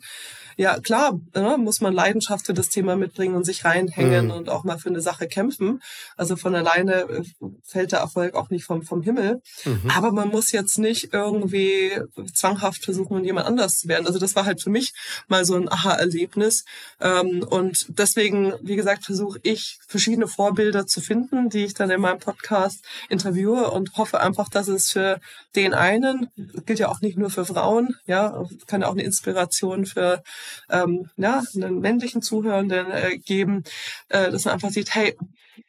[0.60, 4.32] ja klar, ne, muss man Leidenschaft für das Thema mitbringen und sich reinhängen mhm.
[4.32, 5.82] und auch mal für eine Sache kämpfen.
[6.18, 7.24] Also von alleine äh,
[7.64, 9.42] fällt der Erfolg auch nicht vom, vom Himmel.
[9.64, 9.90] Mhm.
[9.96, 11.98] Aber man muss jetzt nicht irgendwie
[12.34, 14.06] zwanghaft versuchen, jemand anders zu werden.
[14.06, 14.92] Also das war halt für mich
[15.30, 16.66] mal so ein Aha-Erlebnis.
[17.00, 22.02] Ähm, und deswegen, wie gesagt, versuche ich verschiedene Vorbilder zu finden, die ich dann in
[22.02, 25.22] meinem Podcast interviewe und hoffe einfach, dass es für
[25.56, 26.28] den einen,
[26.66, 30.24] gilt ja auch nicht nur für Frauen, ja, kann auch eine Inspiration für
[30.70, 33.64] ähm, ja, einen männlichen Zuhörenden äh, geben,
[34.10, 35.16] äh, dass man einfach sieht, hey,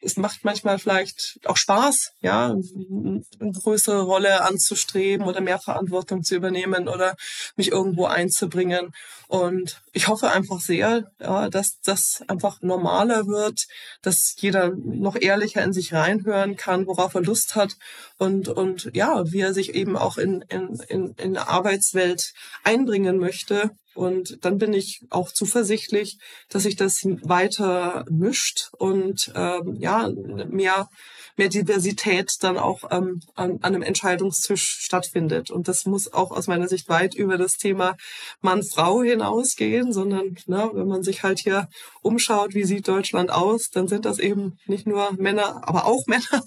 [0.01, 6.35] es macht manchmal vielleicht auch Spaß, ja, eine größere Rolle anzustreben oder mehr Verantwortung zu
[6.35, 7.15] übernehmen oder
[7.55, 8.91] mich irgendwo einzubringen.
[9.27, 13.67] Und ich hoffe einfach sehr, ja, dass das einfach normaler wird,
[14.01, 17.77] dass jeder noch ehrlicher in sich reinhören kann, worauf er Lust hat
[18.17, 22.33] und, und ja, wie er sich eben auch in, in, in, in der Arbeitswelt
[22.63, 26.17] einbringen möchte und dann bin ich auch zuversichtlich,
[26.49, 30.09] dass sich das weiter mischt und ähm, ja,
[30.49, 30.87] mehr,
[31.35, 35.51] mehr Diversität dann auch ähm, an, an einem Entscheidungstisch stattfindet.
[35.51, 37.97] Und das muss auch aus meiner Sicht weit über das Thema
[38.41, 41.67] Mann-Frau hinausgehen, sondern ne, wenn man sich halt hier
[42.01, 46.43] umschaut, wie sieht Deutschland aus, dann sind das eben nicht nur Männer, aber auch Männer.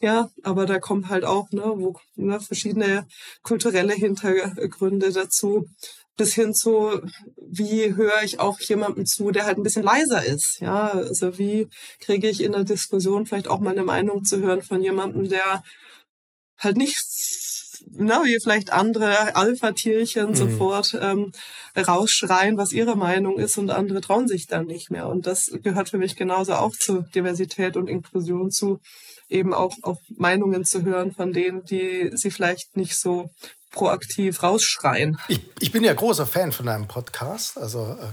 [0.00, 3.06] ja, aber da kommen halt auch ne, wo, ne, verschiedene
[3.42, 5.66] kulturelle Hintergründe dazu
[6.16, 7.02] bis hin zu,
[7.36, 10.58] wie höre ich auch jemandem zu, der halt ein bisschen leiser ist.
[10.60, 11.68] Ja, also wie
[12.00, 15.62] kriege ich in der Diskussion vielleicht auch mal eine Meinung zu hören von jemandem, der
[16.58, 16.96] halt nicht
[17.92, 20.34] na, wie vielleicht andere Alpha-Tierchen mhm.
[20.34, 21.32] sofort ähm,
[21.76, 25.08] rausschreien, was ihre Meinung ist und andere trauen sich dann nicht mehr.
[25.08, 28.80] Und das gehört für mich genauso auch zu Diversität und Inklusion zu,
[29.28, 33.30] eben auch, auch Meinungen zu hören von denen, die sie vielleicht nicht so
[33.76, 35.18] proaktiv rausschreien.
[35.28, 38.06] Ich, ich bin ja großer Fan von deinem Podcast, also äh,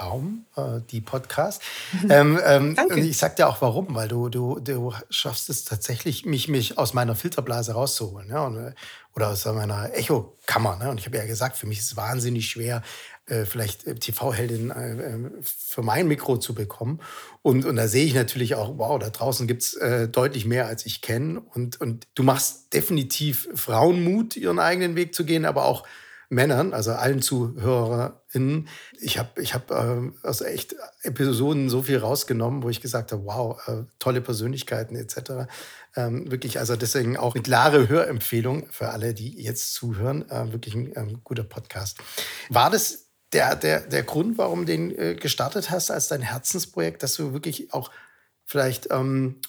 [0.00, 1.62] Kopfraum, äh, die Podcast.
[2.08, 2.76] ähm, ähm.
[2.96, 6.94] Ich sag dir auch warum, weil du, du, du schaffst es tatsächlich, mich, mich aus
[6.94, 8.30] meiner Filterblase rauszuholen.
[8.30, 8.46] Ja?
[8.46, 8.72] Und, äh,
[9.14, 10.76] oder aus meiner Echokammer.
[10.76, 10.90] Ne?
[10.90, 12.82] Und ich habe ja gesagt, für mich ist es wahnsinnig schwer,
[13.26, 17.00] äh, vielleicht äh, TV-Heldin äh, für mein Mikro zu bekommen.
[17.42, 20.66] Und, und da sehe ich natürlich auch, wow, da draußen gibt es äh, deutlich mehr,
[20.66, 21.40] als ich kenne.
[21.54, 25.84] Und, und du machst definitiv Frauenmut, ihren eigenen Weg zu gehen, aber auch
[26.30, 28.68] Männern, also allen ZuhörerInnen.
[29.00, 33.24] Ich habe ich hab, äh, aus echt Episoden so viel rausgenommen, wo ich gesagt habe,
[33.24, 35.48] wow, äh, tolle Persönlichkeiten etc.
[35.96, 40.28] Ähm, wirklich, also deswegen auch eine klare Hörempfehlung für alle, die jetzt zuhören.
[40.30, 41.98] Äh, wirklich ein ähm, guter Podcast.
[42.48, 47.02] War das der, der, der Grund, warum du den äh, gestartet hast als dein Herzensprojekt,
[47.02, 47.90] dass du wirklich auch
[48.44, 49.40] vielleicht ähm,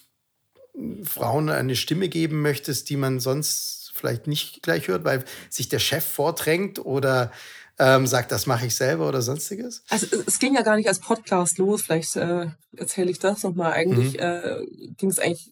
[1.04, 5.80] Frauen eine Stimme geben möchtest, die man sonst vielleicht nicht gleich hört, weil sich der
[5.80, 7.32] Chef vordrängt oder
[7.80, 9.84] ähm, sagt, das mache ich selber oder sonstiges?
[9.90, 11.82] Also es ging ja gar nicht als Podcast los.
[11.82, 13.74] Vielleicht äh, erzähle ich das nochmal.
[13.74, 14.20] Eigentlich mhm.
[14.20, 14.66] äh,
[14.98, 15.52] ging es eigentlich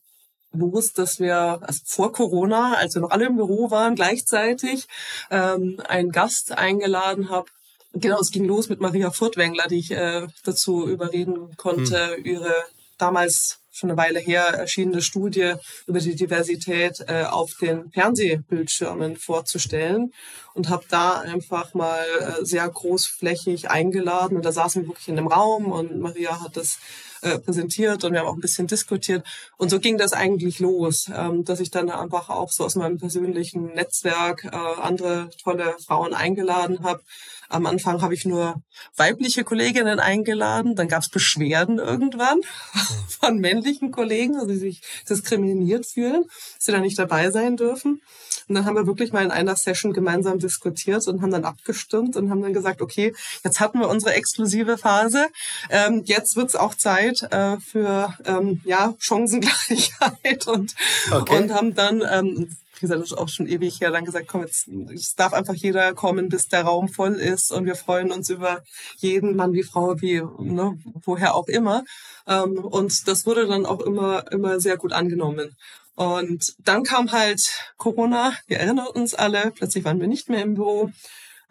[0.51, 4.87] los, dass wir also vor Corona, als wir noch alle im Büro waren, gleichzeitig
[5.31, 7.47] ähm, einen Gast eingeladen haben.
[7.93, 12.25] Genau, es ging los mit Maria Furtwängler, die ich äh, dazu überreden konnte, mhm.
[12.25, 12.53] ihre
[12.97, 15.53] damals schon eine Weile her erschienene Studie
[15.87, 20.13] über die Diversität äh, auf den Fernsehbildschirmen vorzustellen
[20.53, 24.37] und habe da einfach mal äh, sehr großflächig eingeladen.
[24.37, 26.79] Und da saßen wir wirklich in einem Raum und Maria hat das
[27.21, 29.25] äh, präsentiert und wir haben auch ein bisschen diskutiert
[29.57, 32.97] und so ging das eigentlich los, ähm, dass ich dann einfach auch so aus meinem
[32.97, 37.01] persönlichen Netzwerk äh, andere tolle Frauen eingeladen habe
[37.49, 38.61] am Anfang habe ich nur
[38.95, 42.39] weibliche Kolleginnen eingeladen, dann gab es Beschwerden irgendwann
[43.19, 48.01] von männlichen Kollegen, also die sich diskriminiert fühlen, dass sie da nicht dabei sein dürfen.
[48.49, 52.17] Und dann haben wir wirklich mal in einer Session gemeinsam diskutiert und haben dann abgestimmt
[52.17, 55.27] und haben dann gesagt, okay, jetzt hatten wir unsere exklusive Phase,
[55.69, 60.75] ähm, jetzt wird's auch Zeit äh, für ähm, ja, Chancengleichheit und,
[61.11, 61.37] okay.
[61.37, 64.41] und haben dann ähm, wie gesagt, das ist auch schon ewig her, dann gesagt, komm,
[64.41, 68.29] jetzt es darf einfach jeder kommen, bis der Raum voll ist und wir freuen uns
[68.29, 68.63] über
[68.97, 71.83] jeden Mann wie Frau, wie ne, woher auch immer.
[72.25, 75.57] Ähm, und das wurde dann auch immer, immer sehr gut angenommen.
[75.99, 77.41] Und dann kam halt
[77.75, 80.91] Corona, wir erinnern uns alle, plötzlich waren wir nicht mehr im Büro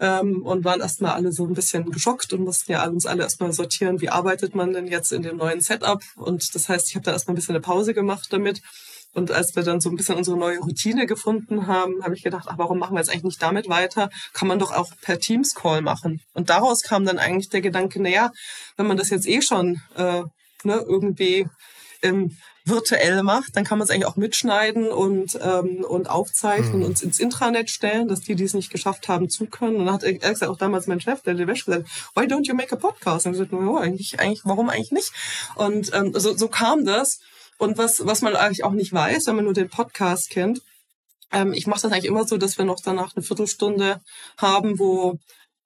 [0.00, 3.52] ähm, und waren erstmal alle so ein bisschen geschockt und mussten ja uns alle erstmal
[3.52, 6.00] sortieren, wie arbeitet man denn jetzt in dem neuen Setup.
[6.16, 8.62] Und das heißt, ich habe da erstmal ein bisschen eine Pause gemacht damit
[9.12, 12.46] und als wir dann so ein bisschen unsere neue Routine gefunden haben, habe ich gedacht,
[12.48, 14.08] ach, warum machen wir jetzt eigentlich nicht damit weiter?
[14.32, 16.22] Kann man doch auch per Teams Call machen.
[16.32, 18.30] Und daraus kam dann eigentlich der Gedanke, naja,
[18.78, 20.22] wenn man das jetzt eh schon äh,
[20.64, 21.46] ne, irgendwie
[22.00, 22.34] ähm,
[22.68, 26.84] virtuell macht, dann kann man es eigentlich auch mitschneiden und, ähm, und aufzeichnen mhm.
[26.84, 29.76] und ins Intranet stellen, dass die, die es nicht geschafft haben, zu können.
[29.76, 32.54] Und dann hat ehrlich gesagt auch damals mein Chef, der Levesch, gesagt, why don't you
[32.54, 33.26] make a podcast?
[33.26, 35.12] Und ich gesagt, oh, eigentlich, eigentlich, warum eigentlich nicht?
[35.56, 37.20] Und ähm, so, so kam das.
[37.58, 40.62] Und was, was man eigentlich auch nicht weiß, wenn man nur den Podcast kennt,
[41.32, 44.00] ähm, ich mache das eigentlich immer so, dass wir noch danach eine Viertelstunde
[44.36, 45.18] haben, wo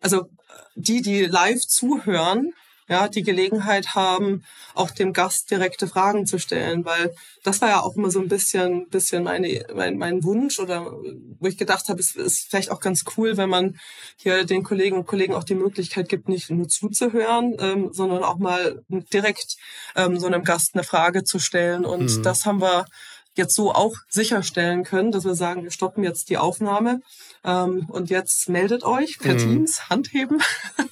[0.02, 0.28] also
[0.74, 2.52] die, die live zuhören,
[2.92, 7.80] ja, die Gelegenheit haben, auch dem Gast direkte Fragen zu stellen, weil das war ja
[7.80, 10.92] auch immer so ein bisschen, bisschen meine, mein, mein Wunsch oder
[11.40, 13.78] wo ich gedacht habe, es ist vielleicht auch ganz cool, wenn man
[14.16, 18.36] hier den Kolleginnen und Kollegen auch die Möglichkeit gibt, nicht nur zuzuhören, ähm, sondern auch
[18.36, 19.56] mal direkt
[19.96, 21.86] ähm, so einem Gast eine Frage zu stellen.
[21.86, 22.22] Und mhm.
[22.22, 22.84] das haben wir
[23.34, 27.00] jetzt so auch sicherstellen können, dass wir sagen, wir stoppen jetzt die Aufnahme
[27.44, 29.38] ähm, und jetzt meldet euch per mhm.
[29.38, 30.42] Teams, Handheben.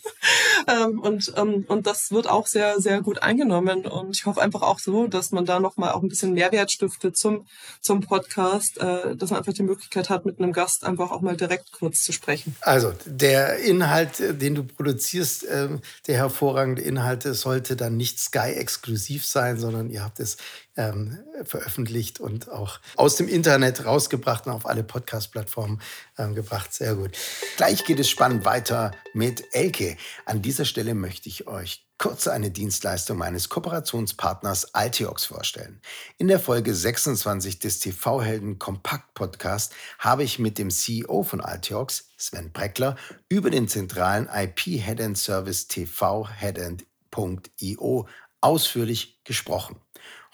[0.66, 3.86] ähm, und, ähm, und das wird auch sehr, sehr gut eingenommen.
[3.86, 7.16] Und ich hoffe einfach auch so, dass man da nochmal auch ein bisschen Mehrwert stiftet
[7.16, 7.46] zum,
[7.80, 11.36] zum Podcast, äh, dass man einfach die Möglichkeit hat, mit einem Gast einfach auch mal
[11.36, 12.56] direkt kurz zu sprechen.
[12.60, 15.68] Also der Inhalt, den du produzierst, äh,
[16.06, 20.36] der hervorragende Inhalt, sollte dann nicht Sky-exklusiv sein, sondern ihr habt es
[20.80, 25.80] ähm, veröffentlicht und auch aus dem Internet rausgebracht und auf alle Podcast-Plattformen
[26.16, 26.72] ähm, gebracht.
[26.72, 27.16] Sehr gut.
[27.56, 29.96] Gleich geht es spannend weiter mit Elke.
[30.24, 35.82] An dieser Stelle möchte ich euch kurz eine Dienstleistung meines Kooperationspartners Altiox vorstellen.
[36.16, 42.08] In der Folge 26 des TV-Helden Kompakt Podcast habe ich mit dem CEO von Altiox,
[42.16, 42.96] Sven Breckler,
[43.28, 48.08] über den zentralen IP Head Service TV Headend.io
[48.40, 49.76] ausführlich gesprochen.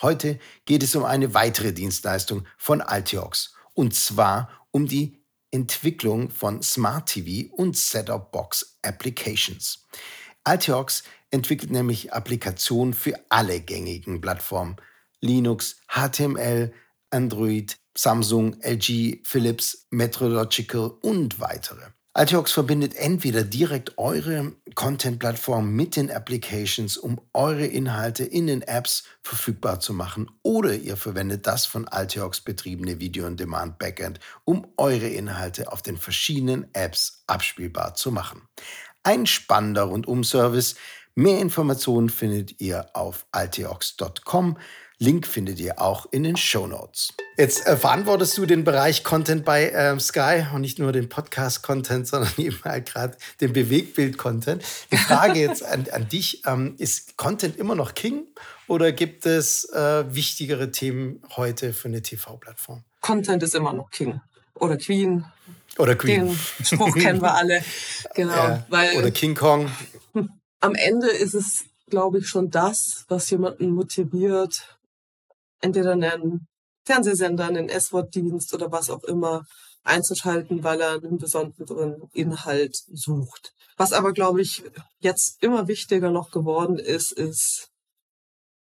[0.02, 6.62] Heute geht es um eine weitere Dienstleistung von Altiox und zwar um die Entwicklung von
[6.62, 9.87] Smart TV und Setup-Box Applications.
[10.44, 14.76] Altiox entwickelt nämlich Applikationen für alle gängigen Plattformen
[15.20, 16.74] Linux, HTML,
[17.11, 21.95] Android, Samsung, LG, Philips, Metrological und weitere.
[22.16, 29.05] Altiox verbindet entweder direkt eure Content-Plattform mit den Applications, um eure Inhalte in den Apps
[29.20, 35.83] verfügbar zu machen, oder ihr verwendet das von Altiox betriebene Video-on-Demand-Backend, um eure Inhalte auf
[35.83, 38.40] den verschiedenen Apps abspielbar zu machen.
[39.02, 40.76] Ein spannender Rundum-Service.
[41.16, 44.57] Mehr Informationen findet ihr auf altiox.com.
[44.98, 47.12] Link findet ihr auch in den Show Notes.
[47.37, 52.06] Jetzt äh, verantwortest du den Bereich Content bei ähm, Sky und nicht nur den Podcast-Content,
[52.09, 54.64] sondern eben halt gerade den Bewegtbild-Content.
[54.90, 58.26] Die Frage jetzt an, an dich, ähm, ist Content immer noch King
[58.68, 62.82] oder gibt es äh, wichtigere Themen heute für eine TV-Plattform?
[63.02, 64.22] Content ist immer noch King
[64.54, 65.26] oder Queen.
[65.76, 66.28] Oder Queen.
[66.28, 67.62] Den Spruch kennen wir alle.
[68.14, 68.32] Genau.
[68.32, 68.66] Ja.
[68.70, 69.70] Weil Oder King Kong.
[70.61, 74.75] Am Ende ist es, glaube ich, schon das, was jemanden motiviert,
[75.60, 76.46] entweder einen
[76.84, 79.44] Fernsehsender, einen S-Wort-Dienst oder was auch immer
[79.82, 83.52] einzuschalten, weil er einen besonderen Inhalt sucht.
[83.76, 84.62] Was aber, glaube ich,
[85.00, 87.68] jetzt immer wichtiger noch geworden ist, ist,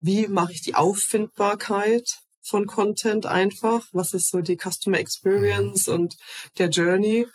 [0.00, 3.86] wie mache ich die Auffindbarkeit von Content einfach?
[3.92, 6.16] Was ist so die Customer Experience und
[6.58, 7.26] der Journey?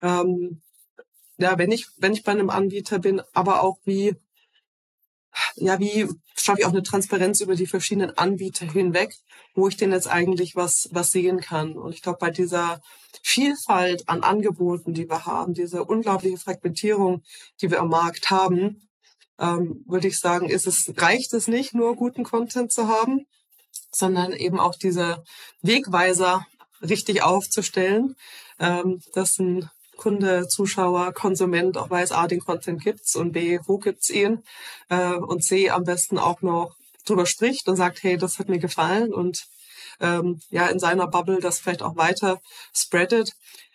[0.00, 0.62] Ähm,
[1.36, 4.16] ja, wenn ich, wenn ich bei einem Anbieter bin, aber auch wie,
[5.56, 9.14] ja, wie schaffe ich auch eine Transparenz über die verschiedenen Anbieter hinweg,
[9.54, 11.76] wo ich denn jetzt eigentlich was, was sehen kann.
[11.76, 12.80] Und ich glaube, bei dieser
[13.22, 17.22] Vielfalt an Angeboten, die wir haben, diese unglaubliche Fragmentierung,
[17.60, 18.88] die wir am Markt haben,
[19.38, 23.26] ähm, würde ich sagen, ist es, reicht es nicht, nur guten Content zu haben,
[23.92, 25.22] sondern eben auch diese
[25.62, 26.46] Wegweiser
[26.82, 28.14] richtig aufzustellen,
[28.58, 33.76] ähm, dass ein Kunde, Zuschauer, Konsument auch weiß, A, den Content gibt's und B, wo
[33.76, 34.42] gibt's ihn
[34.88, 38.58] äh, und C, am besten auch noch drüber spricht und sagt, hey, das hat mir
[38.58, 39.44] gefallen und
[40.00, 42.40] ähm, ja in seiner Bubble das vielleicht auch weiter
[42.72, 43.32] spreadet.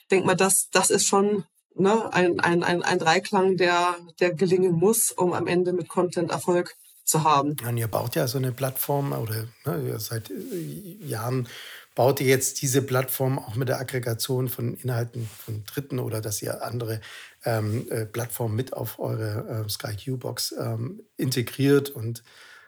[0.09, 1.43] Denk mal, das, das ist schon
[1.75, 6.31] ne, ein, ein, ein, ein Dreiklang, der, der gelingen muss, um am Ende mit Content
[6.31, 7.57] Erfolg zu haben.
[7.67, 11.49] und ihr baut ja so eine Plattform oder ne, seit äh, Jahren
[11.95, 16.41] baut ihr jetzt diese Plattform auch mit der Aggregation von Inhalten von Dritten oder dass
[16.41, 17.01] ihr andere
[17.45, 22.23] ähm, äh, Plattformen mit auf eure äh, SkyQ-Box ähm, integriert und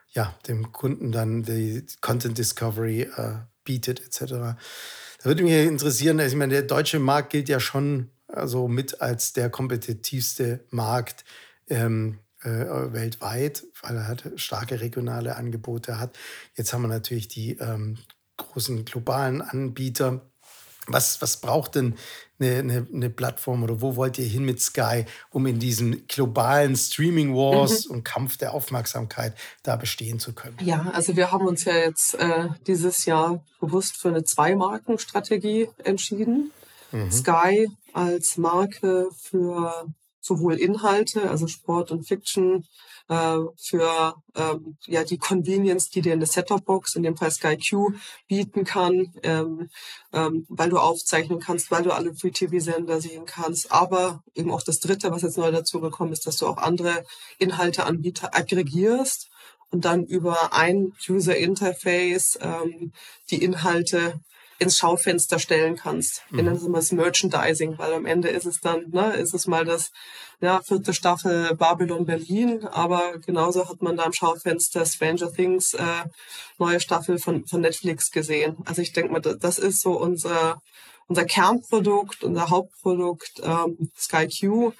[0.09, 3.33] ja, dem Kunden dann die Content Discovery äh,
[3.63, 4.31] bietet etc.
[4.31, 4.57] Da
[5.23, 9.33] würde mich interessieren, also ich meine, der deutsche Markt gilt ja schon also mit als
[9.33, 11.25] der kompetitivste Markt
[11.67, 16.17] ähm, äh, weltweit, weil er halt starke regionale Angebote hat.
[16.55, 17.97] Jetzt haben wir natürlich die ähm,
[18.37, 20.21] großen globalen Anbieter.
[20.87, 21.95] Was, was braucht denn
[22.39, 26.75] eine, eine, eine, Plattform oder wo wollt ihr hin mit Sky, um in diesen globalen
[26.75, 27.95] Streaming Wars mhm.
[27.95, 30.57] und Kampf der Aufmerksamkeit da bestehen zu können?
[30.61, 36.51] Ja, also wir haben uns ja jetzt äh, dieses Jahr bewusst für eine Zwei-Marken-Strategie entschieden.
[36.91, 37.11] Mhm.
[37.11, 39.87] Sky als Marke für
[40.25, 42.65] sowohl Inhalte, also Sport und Fiction,
[43.09, 47.91] äh, für ähm, ja die Convenience, die dir eine Set-Top-Box, in dem Fall Sky Q,
[48.27, 49.69] bieten kann, ähm,
[50.13, 53.71] ähm, weil du aufzeichnen kannst, weil du alle Free-TV-Sender sehen kannst.
[53.71, 57.05] Aber eben auch das Dritte, was jetzt neu dazu gekommen ist, dass du auch andere
[57.37, 59.29] Inhalteanbieter aggregierst
[59.69, 62.91] und dann über ein User-Interface ähm,
[63.29, 64.19] die Inhalte
[64.57, 66.23] ins Schaufenster stellen kannst.
[66.29, 66.59] Wir mhm.
[66.59, 69.91] nennen es Merchandising, weil am Ende ist es dann, ne, ist es mal das
[70.41, 76.03] ja, vierte Staffel Babylon Berlin, aber genauso hat man da im Schaufenster Stranger Things äh,
[76.57, 78.57] neue Staffel von, von Netflix gesehen.
[78.65, 80.61] Also ich denke mal, das ist so unser,
[81.07, 84.73] unser Kernprodukt, unser Hauptprodukt, ähm, Sky Q,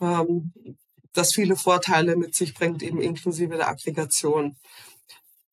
[0.00, 0.52] ähm,
[1.14, 4.56] das viele Vorteile mit sich bringt, eben inklusive der Aggregation.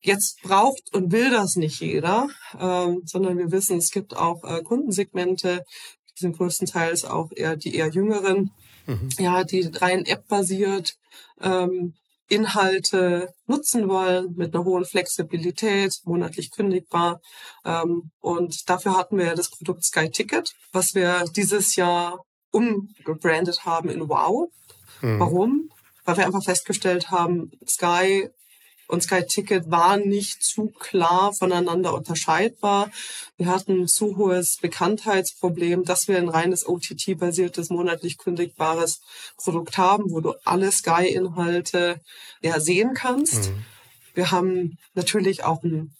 [0.00, 2.28] Jetzt braucht und will das nicht jeder,
[2.60, 5.64] ähm, sondern wir wissen, es gibt auch äh, Kundensegmente,
[6.16, 8.50] die sind größtenteils auch eher die eher jüngeren,
[8.86, 9.08] mhm.
[9.18, 10.94] ja, die rein App-basiert
[11.40, 11.94] ähm,
[12.28, 17.20] Inhalte nutzen wollen mit einer hohen Flexibilität, monatlich kündigbar.
[17.64, 22.18] Ähm, und dafür hatten wir das Produkt Sky Ticket, was wir dieses Jahr
[22.50, 24.48] umgebrandet haben in Wow.
[25.02, 25.20] Mhm.
[25.20, 25.70] Warum?
[26.04, 28.28] Weil wir einfach festgestellt haben, Sky
[28.88, 32.90] und Sky Ticket war nicht zu klar voneinander unterscheidbar.
[33.36, 39.00] Wir hatten ein zu hohes Bekanntheitsproblem, dass wir ein reines OTT-basiertes, monatlich kündigbares
[39.36, 42.00] Produkt haben, wo du alle Sky-Inhalte
[42.42, 43.50] ja sehen kannst.
[43.50, 43.64] Mhm.
[44.14, 45.92] Wir haben natürlich auch ein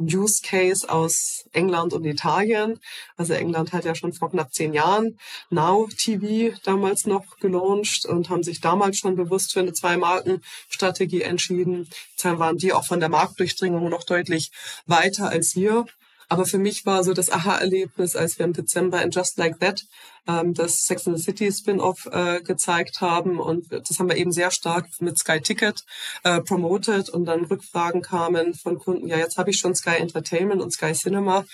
[0.00, 2.78] Use Case aus England und Italien.
[3.16, 5.18] Also England hat ja schon vor knapp zehn Jahren
[5.50, 11.88] Now TV damals noch gelauncht und haben sich damals schon bewusst für eine Zwei-Marken-Strategie entschieden.
[12.16, 14.50] Deshalb waren die auch von der Marktdurchdringung noch deutlich
[14.86, 15.86] weiter als wir.
[16.28, 19.82] Aber für mich war so das Aha-Erlebnis, als wir im Dezember in Just Like That
[20.26, 23.38] ähm, das Sex and the City Spin-off äh, gezeigt haben.
[23.38, 25.82] Und das haben wir eben sehr stark mit Sky Ticket
[26.24, 30.60] äh, promoted und dann Rückfragen kamen von Kunden, ja, jetzt habe ich schon Sky Entertainment
[30.60, 31.44] und Sky Cinema.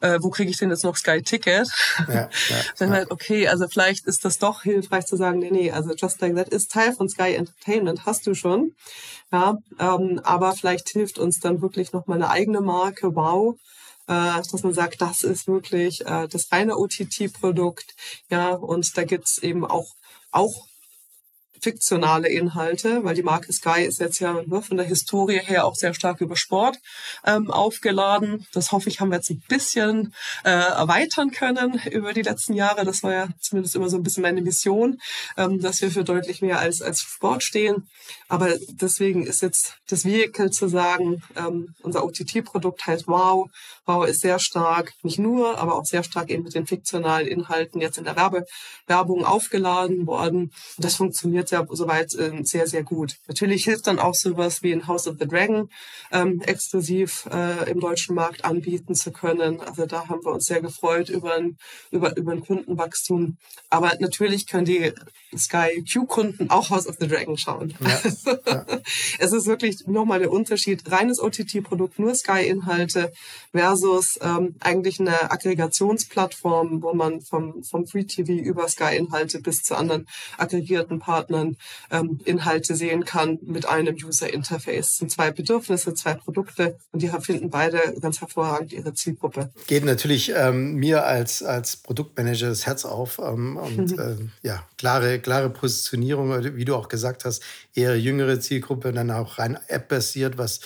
[0.00, 1.68] Äh, wo kriege ich denn jetzt noch Sky Ticket?
[2.06, 2.30] Ja, ja,
[2.78, 6.20] dann halt, okay, also vielleicht ist das doch hilfreich zu sagen, nee, nee, also Just
[6.20, 8.74] Like That ist Teil von Sky Entertainment, hast du schon.
[9.32, 13.56] Ja, ähm, aber vielleicht hilft uns dann wirklich noch mal eine eigene Marke, wow,
[14.08, 17.94] äh, dass man sagt, das ist wirklich äh, das reine OTT-Produkt.
[18.30, 19.94] Ja, und da gibt's eben auch,
[20.30, 20.66] auch
[21.62, 25.74] fiktionale Inhalte, weil die Marke Sky ist jetzt ja ne, von der Historie her auch
[25.74, 26.78] sehr stark über Sport
[27.24, 28.46] ähm, aufgeladen.
[28.52, 32.84] Das hoffe ich, haben wir jetzt ein bisschen äh, erweitern können über die letzten Jahre.
[32.84, 34.98] Das war ja zumindest immer so ein bisschen meine Mission,
[35.36, 37.88] ähm, dass wir für deutlich mehr als, als Sport stehen.
[38.28, 43.48] Aber deswegen ist jetzt das Vehicle zu sagen, ähm, unser OTT-Produkt heißt Wow.
[43.86, 47.80] Wow ist sehr stark, nicht nur, aber auch sehr stark eben mit den fiktionalen Inhalten
[47.80, 48.44] jetzt in der Werbe
[48.86, 50.50] Werbung aufgeladen worden.
[50.76, 53.16] Und das funktioniert ja soweit äh, sehr, sehr gut.
[53.26, 55.68] Natürlich hilft dann auch sowas wie ein House of the Dragon
[56.12, 59.60] ähm, exklusiv äh, im deutschen Markt anbieten zu können.
[59.60, 61.56] Also da haben wir uns sehr gefreut über ein,
[61.90, 63.36] über, über ein Kundenwachstum.
[63.70, 64.92] Aber natürlich können die
[65.36, 67.74] Sky Q-Kunden auch House of the Dragon schauen.
[67.80, 68.00] Ja,
[68.46, 68.66] ja.
[69.18, 70.90] es ist wirklich nochmal der Unterschied.
[70.90, 73.12] Reines OTT-Produkt, nur Sky-Inhalte
[73.52, 79.76] versus ähm, eigentlich eine Aggregationsplattform, wo man vom, vom Free TV über Sky-Inhalte bis zu
[79.76, 80.06] anderen
[80.38, 81.37] aggregierten Partnern
[81.90, 84.88] ähm, Inhalte sehen kann mit einem User-Interface.
[84.88, 89.50] Es sind zwei Bedürfnisse, zwei Produkte und die finden beide ganz hervorragend ihre Zielgruppe.
[89.66, 93.98] Geht natürlich ähm, mir als, als Produktmanager das Herz auf ähm, und mhm.
[93.98, 97.42] äh, ja, klare, klare Positionierung, wie du auch gesagt hast,
[97.74, 100.60] eher jüngere Zielgruppe, dann auch rein App-basiert, was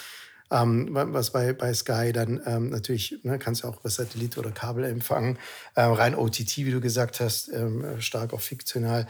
[0.53, 4.51] ähm, was bei, bei Sky dann ähm, natürlich, ne, kannst du auch über Satellit oder
[4.51, 5.39] Kabel empfangen,
[5.75, 9.07] äh, rein OTT, wie du gesagt hast, ähm, stark auch fiktional.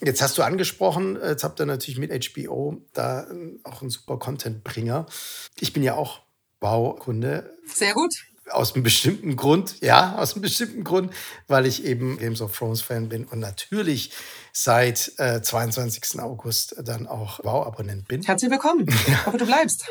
[0.00, 4.18] Jetzt hast du angesprochen, jetzt habt ihr natürlich mit HBO da ähm, auch einen super
[4.18, 5.06] Content-Bringer.
[5.60, 6.20] Ich bin ja auch
[6.60, 7.52] Baukunde.
[7.66, 8.14] Sehr gut.
[8.50, 11.12] Aus einem bestimmten Grund, ja, aus einem bestimmten Grund,
[11.48, 14.12] weil ich eben Games of Thrones Fan bin und natürlich
[14.58, 16.18] seit äh, 22.
[16.18, 18.22] August dann auch Wow-Abonnent bin.
[18.22, 18.86] Herzlich willkommen.
[19.06, 19.84] Ich hoffe, du bleibst.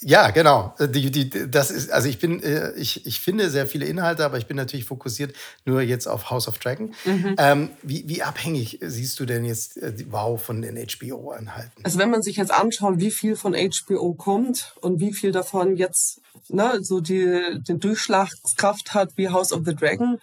[0.00, 0.74] ja, genau.
[0.78, 4.38] Die, die, das ist, also ich bin, äh, ich, ich finde sehr viele Inhalte, aber
[4.38, 6.94] ich bin natürlich fokussiert nur jetzt auf House of Dragon.
[7.04, 7.34] Mhm.
[7.38, 11.82] Ähm, wie, wie abhängig siehst du denn jetzt äh, Wow von den HBO-Anhalten?
[11.82, 15.76] Also wenn man sich jetzt anschaut, wie viel von HBO kommt und wie viel davon
[15.76, 20.18] jetzt ne, so die, den Durchschlagskraft hat wie House of the Dragon,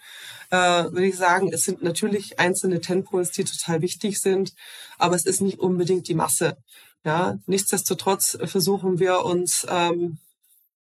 [0.50, 4.54] äh, würde ich sagen, es sind natürlich einzelne Tempols, die total wichtig sind,
[4.98, 6.56] aber es ist nicht unbedingt die Masse.
[7.04, 10.18] Ja, nichtsdestotrotz versuchen wir uns ähm,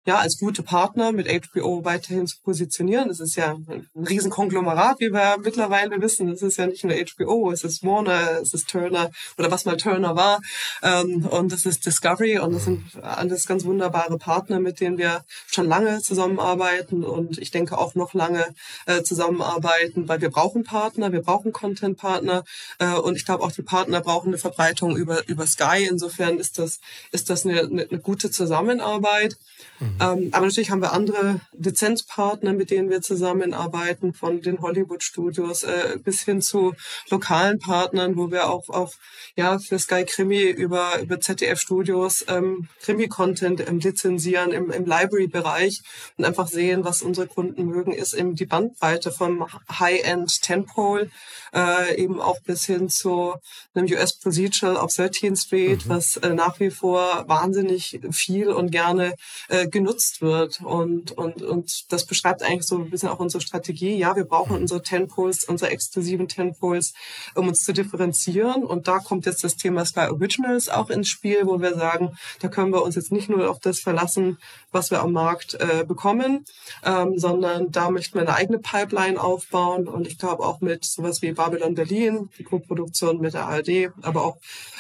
[0.07, 3.11] ja, als gute Partner mit HBO weiterhin zu positionieren.
[3.11, 6.31] Es ist ja ein Riesenkonglomerat, wie wir mittlerweile wissen.
[6.31, 9.77] Es ist ja nicht nur HBO, es ist Warner, es ist Turner oder was mal
[9.77, 10.41] Turner war
[10.83, 15.25] ähm, und es ist Discovery und es sind alles ganz wunderbare Partner, mit denen wir
[15.47, 18.47] schon lange zusammenarbeiten und ich denke auch noch lange
[18.87, 22.45] äh, zusammenarbeiten, weil wir brauchen Partner, wir brauchen Content-Partner
[22.79, 25.87] äh, und ich glaube auch die Partner brauchen eine Verbreitung über, über Sky.
[25.89, 26.81] Insofern ist das,
[27.13, 29.37] ist das eine, eine, gute Zusammenarbeit.
[29.81, 29.96] Mhm.
[30.01, 35.99] Ähm, aber natürlich haben wir andere Lizenzpartner, mit denen wir zusammenarbeiten, von den Hollywood-Studios äh,
[36.03, 36.75] bis hin zu
[37.11, 38.99] lokalen Partnern, wo wir auch auf
[39.37, 45.83] ja für Sky Krimi über über ZDF Studios ähm, Krimi-Content ähm, lizenzieren im, im Library-Bereich
[46.19, 49.47] und einfach sehen, was unsere Kunden mögen, ist eben die Bandbreite vom
[49.79, 51.11] High-End Tentpole
[51.55, 53.35] äh, eben auch bis hin zu
[53.75, 55.89] einem US Procedural auf 13th Street, mhm.
[55.89, 59.15] was äh, nach wie vor wahnsinnig viel und gerne
[59.49, 59.86] äh, genutzt
[60.21, 60.61] wird.
[60.63, 63.97] Und, und, und das beschreibt eigentlich so ein bisschen auch unsere Strategie.
[63.97, 64.63] Ja, wir brauchen mhm.
[64.63, 66.95] unsere Tenpoles, unsere exklusiven Tenpoles,
[67.35, 68.65] um uns zu differenzieren.
[68.65, 72.49] Und da kommt jetzt das Thema Sky Originals auch ins Spiel, wo wir sagen, da
[72.49, 74.39] können wir uns jetzt nicht nur auf das verlassen,
[74.73, 76.45] was wir am Markt äh, bekommen,
[76.85, 79.89] ähm, sondern da möchten wir eine eigene Pipeline aufbauen.
[79.89, 84.25] Und ich glaube auch mit sowas wie Babylon Berlin, die Co-Produktion mit der ARD, aber
[84.25, 84.37] auch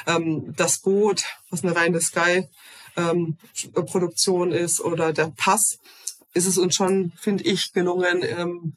[0.06, 2.48] ähm, das Boot, was eine reine Sky
[2.96, 3.36] ähm,
[3.72, 5.78] Produktion ist oder der Pass,
[6.34, 8.74] ist es uns schon, finde ich, gelungen, ähm,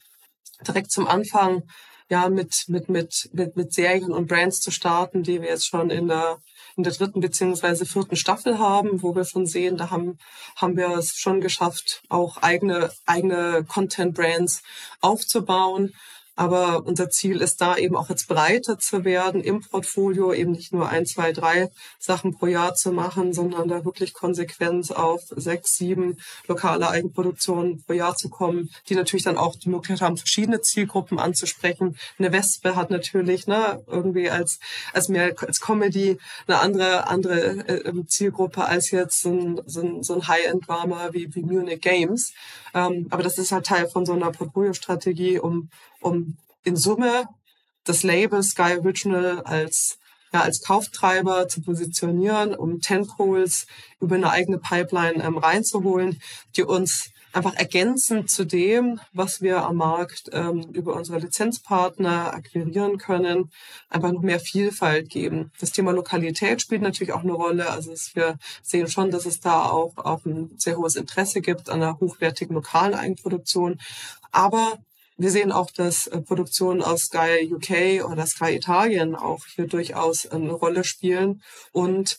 [0.66, 1.64] direkt zum Anfang
[2.10, 5.90] ja mit, mit, mit, mit, mit Serien und Brands zu starten, die wir jetzt schon
[5.90, 6.40] in der,
[6.76, 10.18] in der dritten beziehungsweise vierten Staffel haben, wo wir schon sehen, da haben,
[10.56, 14.64] haben wir es schon geschafft, auch eigene, eigene Content-Brands
[15.02, 15.94] aufzubauen.
[16.40, 20.72] Aber unser Ziel ist da eben auch jetzt breiter zu werden im Portfolio, eben nicht
[20.72, 21.70] nur ein, zwei, drei
[22.00, 26.16] Sachen pro Jahr zu machen, sondern da wirklich konsequent auf sechs, sieben
[26.48, 31.20] lokale Eigenproduktionen pro Jahr zu kommen, die natürlich dann auch die Möglichkeit haben, verschiedene Zielgruppen
[31.20, 31.98] anzusprechen.
[32.18, 34.60] Eine Wespe hat natürlich ne, irgendwie als,
[34.94, 40.04] als mehr als Comedy eine andere, andere äh, Zielgruppe als jetzt so ein, so ein,
[40.04, 42.32] so ein High-End-Drama wie, wie Munich Games.
[42.74, 45.70] Ähm, aber das ist halt Teil von so einer Portfolio-Strategie, um
[46.02, 47.26] um in Summe
[47.84, 50.00] das Label Sky Original als
[50.32, 53.66] ja, als Kauftreiber zu positionieren, um Tentpoles
[54.00, 56.22] über eine eigene Pipeline ähm, reinzuholen,
[56.56, 62.98] die uns einfach ergänzend zu dem, was wir am Markt ähm, über unsere Lizenzpartner akquirieren
[62.98, 63.52] können,
[63.90, 65.52] einfach noch mehr Vielfalt geben.
[65.60, 67.70] Das Thema Lokalität spielt natürlich auch eine Rolle.
[67.70, 71.84] Also wir sehen schon, dass es da auch, auch ein sehr hohes Interesse gibt an
[71.84, 73.80] einer hochwertigen lokalen Eigenproduktion.
[74.32, 74.80] Aber
[75.20, 80.26] wir sehen auch, dass äh, Produktionen aus Sky UK oder Sky Italien auch hier durchaus
[80.26, 81.44] eine Rolle spielen
[81.74, 82.18] und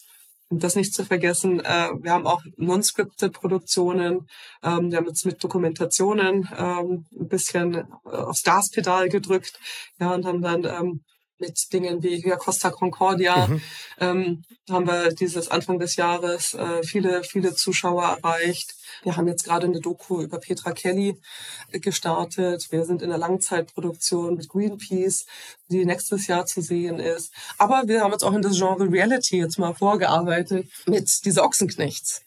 [0.51, 4.28] das nicht zu vergessen, äh, wir haben auch non-scripted Produktionen.
[4.64, 9.59] Ähm, wir haben jetzt mit Dokumentationen ähm, ein bisschen äh, aufs Gaspedal gedrückt
[10.01, 11.01] ja, und haben dann ähm,
[11.41, 13.62] mit Dingen wie hier Costa Concordia mhm.
[13.99, 18.74] ähm, haben wir dieses Anfang des Jahres äh, viele, viele Zuschauer erreicht.
[19.03, 21.20] Wir haben jetzt gerade eine Doku über Petra Kelly
[21.72, 22.68] äh, gestartet.
[22.70, 25.26] Wir sind in der Langzeitproduktion mit Greenpeace,
[25.68, 27.32] die nächstes Jahr zu sehen ist.
[27.59, 32.22] Aber wir haben jetzt auch in das Genre Reality jetzt mal vorgearbeitet mit diese Ochsenknechts.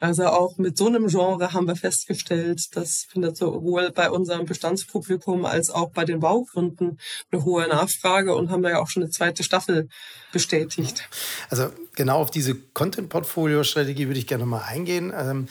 [0.00, 5.44] Also auch mit so einem Genre haben wir festgestellt, das findet sowohl bei unserem Bestandspublikum
[5.44, 6.98] als auch bei den Baukunden
[7.30, 9.88] eine hohe Nachfrage und haben da ja auch schon eine zweite Staffel
[10.32, 11.06] bestätigt.
[11.50, 15.12] Also genau auf diese Content-Portfolio-Strategie würde ich gerne mal eingehen.
[15.14, 15.48] Ähm,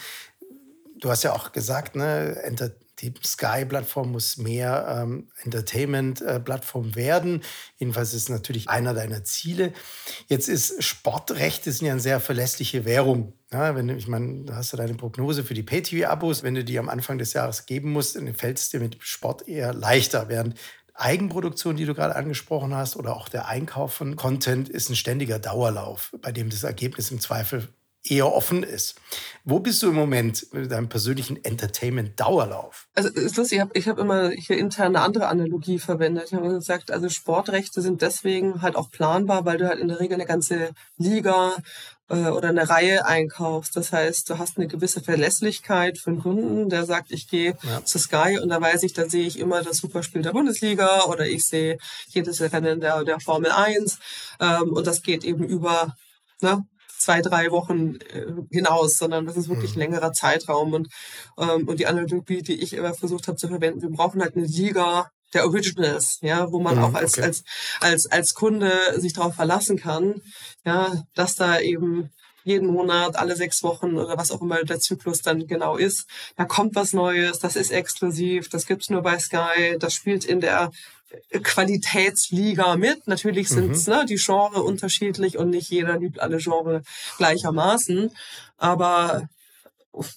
[0.98, 2.36] du hast ja auch gesagt, ne,
[3.00, 7.42] die Sky-Plattform muss mehr ähm, Entertainment-Plattform werden.
[7.78, 9.72] Jedenfalls ist es natürlich einer deiner Ziele.
[10.28, 13.32] Jetzt ist Sportrechte sind ja eine sehr verlässliche Währung.
[13.52, 16.42] Ja, wenn du, ich meine, du hast ja deine Prognose für die Pay-TV-Abos.
[16.42, 19.48] Wenn du die am Anfang des Jahres geben musst, dann fällt es dir mit Sport
[19.48, 20.28] eher leichter.
[20.28, 20.54] Während
[20.94, 25.38] Eigenproduktion, die du gerade angesprochen hast, oder auch der Einkauf von Content ist ein ständiger
[25.38, 27.68] Dauerlauf, bei dem das Ergebnis im Zweifel
[28.04, 28.96] eher offen ist.
[29.44, 32.86] Wo bist du im Moment mit deinem persönlichen Entertainment-Dauerlauf?
[32.94, 36.26] Also ist lustig, ich habe ich hab immer hier intern eine andere Analogie verwendet.
[36.26, 40.00] Ich habe gesagt, also Sportrechte sind deswegen halt auch planbar, weil du halt in der
[40.00, 41.56] Regel eine ganze Liga
[42.08, 43.76] äh, oder eine Reihe einkaufst.
[43.76, 47.84] Das heißt, du hast eine gewisse Verlässlichkeit für den Kunden, der sagt, ich gehe ja.
[47.84, 51.26] zu Sky und da weiß ich, da sehe ich immer das Superspiel der Bundesliga oder
[51.26, 51.78] ich sehe
[52.08, 53.98] jedes Rennen der, der Formel 1
[54.40, 55.94] ähm, und das geht eben über
[56.42, 56.64] ne,
[57.00, 59.92] zwei, drei Wochen äh, hinaus, sondern das ist wirklich ein mhm.
[59.92, 60.74] längerer Zeitraum.
[60.74, 60.88] Und,
[61.38, 64.46] ähm, und die Analogie, die ich immer versucht habe zu verwenden, wir brauchen halt eine
[64.46, 67.22] Liga der Originals, ja, wo man mhm, auch als, okay.
[67.22, 67.44] als,
[67.80, 70.20] als, als Kunde sich darauf verlassen kann,
[70.64, 72.10] ja, dass da eben
[72.42, 76.06] jeden Monat, alle sechs Wochen oder was auch immer der Zyklus dann genau ist.
[76.36, 80.40] Da kommt was Neues, das ist exklusiv, das gibt's nur bei Sky, das spielt in
[80.40, 80.70] der
[81.42, 83.06] Qualitätsliga mit.
[83.06, 83.92] Natürlich sind mhm.
[83.92, 86.82] ne, die Genre unterschiedlich und nicht jeder liebt alle Genre
[87.18, 88.10] gleichermaßen.
[88.58, 89.28] Aber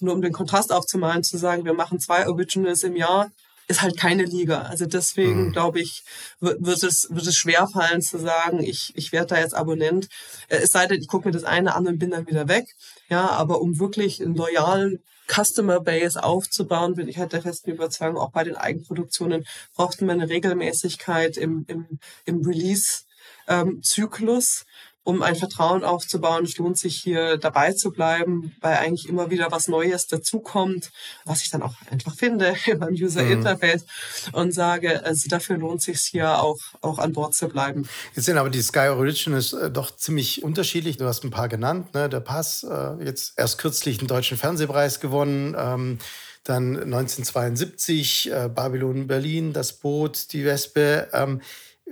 [0.00, 3.30] nur um den Kontrast aufzumalen, zu sagen, wir machen zwei Originals im Jahr,
[3.66, 4.62] ist halt keine Liga.
[4.62, 5.52] Also deswegen mhm.
[5.52, 6.04] glaube ich,
[6.40, 10.08] wird, es, wird es schwer fallen zu sagen, ich, ich werde da jetzt Abonnent.
[10.48, 12.66] Äh, es sei denn, ich gucke mir das eine an und bin dann wieder weg.
[13.08, 18.18] Ja, aber um wirklich einen loyalen Customer Base aufzubauen, bin ich halt der festen Überzeugung,
[18.18, 19.44] auch bei den Eigenproduktionen
[19.74, 24.64] braucht man eine Regelmäßigkeit im, im, im Release-Zyklus.
[25.04, 26.44] Um ein Vertrauen aufzubauen.
[26.44, 30.90] Es lohnt sich hier dabei zu bleiben, weil eigentlich immer wieder was Neues dazukommt,
[31.24, 33.32] was ich dann auch einfach finde beim User mhm.
[33.32, 33.84] Interface
[34.32, 37.88] und sage, also dafür lohnt sich hier auch, auch an Bord zu bleiben.
[38.14, 40.96] Jetzt sind aber die Sky Originals äh, doch ziemlich unterschiedlich.
[40.96, 42.08] Du hast ein paar genannt, ne?
[42.08, 45.54] Der Pass, äh, jetzt erst kürzlich einen deutschen Fernsehpreis gewonnen.
[45.58, 45.98] Ähm,
[46.44, 51.08] dann 1972 äh, Babylon Berlin, das Boot, die Wespe.
[51.12, 51.40] Ähm,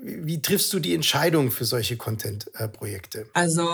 [0.03, 3.27] wie triffst du die Entscheidung für solche Content-Projekte?
[3.35, 3.69] Also,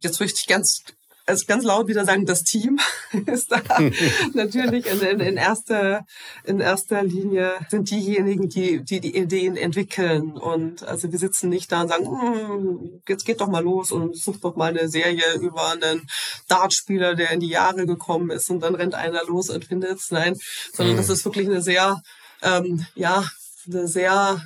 [0.00, 0.82] jetzt möchte ich ganz
[1.26, 2.80] also ganz laut wieder sagen, das Team
[3.26, 3.62] ist da
[4.34, 6.04] natürlich in, in, in, erster,
[6.44, 10.32] in erster Linie sind diejenigen, die, die die Ideen entwickeln.
[10.32, 14.16] Und also wir sitzen nicht da und sagen, hm, jetzt geht doch mal los und
[14.16, 16.08] sucht doch mal eine Serie über einen
[16.48, 20.10] Dartspieler, der in die Jahre gekommen ist und dann rennt einer los und findet es.
[20.10, 20.36] Nein,
[20.72, 21.14] sondern das hm.
[21.14, 22.02] ist wirklich eine sehr,
[22.42, 23.24] ähm, ja,
[23.66, 24.42] eine sehr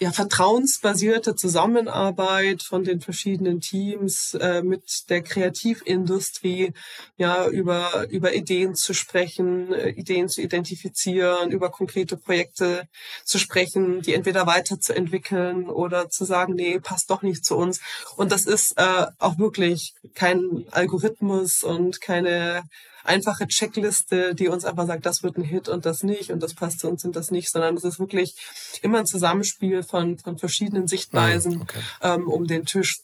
[0.00, 6.72] ja, vertrauensbasierte Zusammenarbeit von den verschiedenen Teams äh, mit der Kreativindustrie,
[7.16, 12.86] ja, über, über Ideen zu sprechen, äh, Ideen zu identifizieren, über konkrete Projekte
[13.24, 17.80] zu sprechen, die entweder weiterzuentwickeln oder zu sagen, nee, passt doch nicht zu uns.
[18.16, 22.62] Und das ist äh, auch wirklich kein Algorithmus und keine
[23.08, 26.54] einfache Checkliste, die uns einfach sagt, das wird ein Hit und das nicht und das
[26.54, 28.34] passt zu uns und das nicht, sondern es ist wirklich
[28.82, 31.80] immer ein Zusammenspiel von, von verschiedenen Sichtweisen ah, okay.
[32.02, 33.00] ähm, um den Tisch.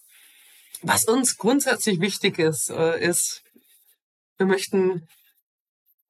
[0.82, 3.42] Was uns grundsätzlich wichtig ist, äh, ist,
[4.36, 5.08] wir möchten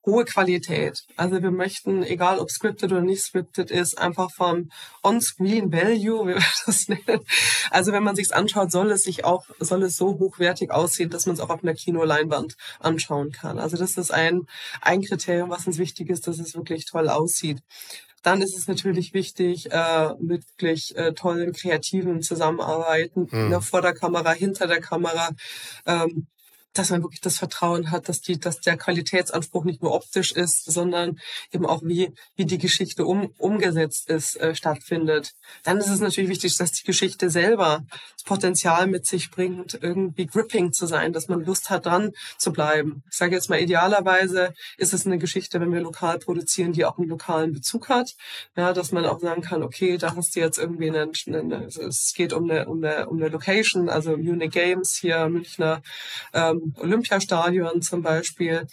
[0.07, 1.01] hohe Qualität.
[1.17, 4.71] Also wir möchten, egal ob scripted oder nicht scripted ist, einfach vom
[5.03, 7.21] On-Screen Value, wie wir das nennen.
[7.71, 11.27] Also wenn man sich's anschaut, soll es sich auch, soll es so hochwertig aussehen, dass
[11.27, 13.59] man es auch auf einer Kinoleinwand anschauen kann.
[13.59, 14.43] Also das ist ein,
[14.81, 17.61] ein Kriterium, was uns wichtig ist, dass es wirklich toll aussieht.
[18.23, 23.51] Dann ist es natürlich wichtig, äh, mit wirklich äh, tollen Kreativen zusammenarbeiten, mhm.
[23.51, 25.29] ne, vor der Kamera, hinter der Kamera.
[25.85, 26.27] Ähm,
[26.75, 30.65] dass man wirklich das Vertrauen hat, dass die, dass der Qualitätsanspruch nicht nur optisch ist,
[30.65, 31.19] sondern
[31.53, 35.33] eben auch wie, wie die Geschichte um, umgesetzt ist, äh, stattfindet.
[35.63, 40.27] Dann ist es natürlich wichtig, dass die Geschichte selber das Potenzial mit sich bringt, irgendwie
[40.27, 43.05] gripping zu sein, dass man Lust hat, dran zu bleiben.
[43.11, 46.99] Ich sage jetzt mal, idealerweise ist es eine Geschichte, wenn wir lokal produzieren, die auch
[46.99, 48.15] einen lokalen Bezug hat.
[48.57, 52.15] Ja, dass man auch sagen kann, okay, da hast du jetzt irgendwie einen, einen es
[52.15, 55.83] geht um eine, um eine, um eine Location, also Munich Games hier, Münchner,
[56.33, 58.67] ähm, Olympiastadion zum Beispiel.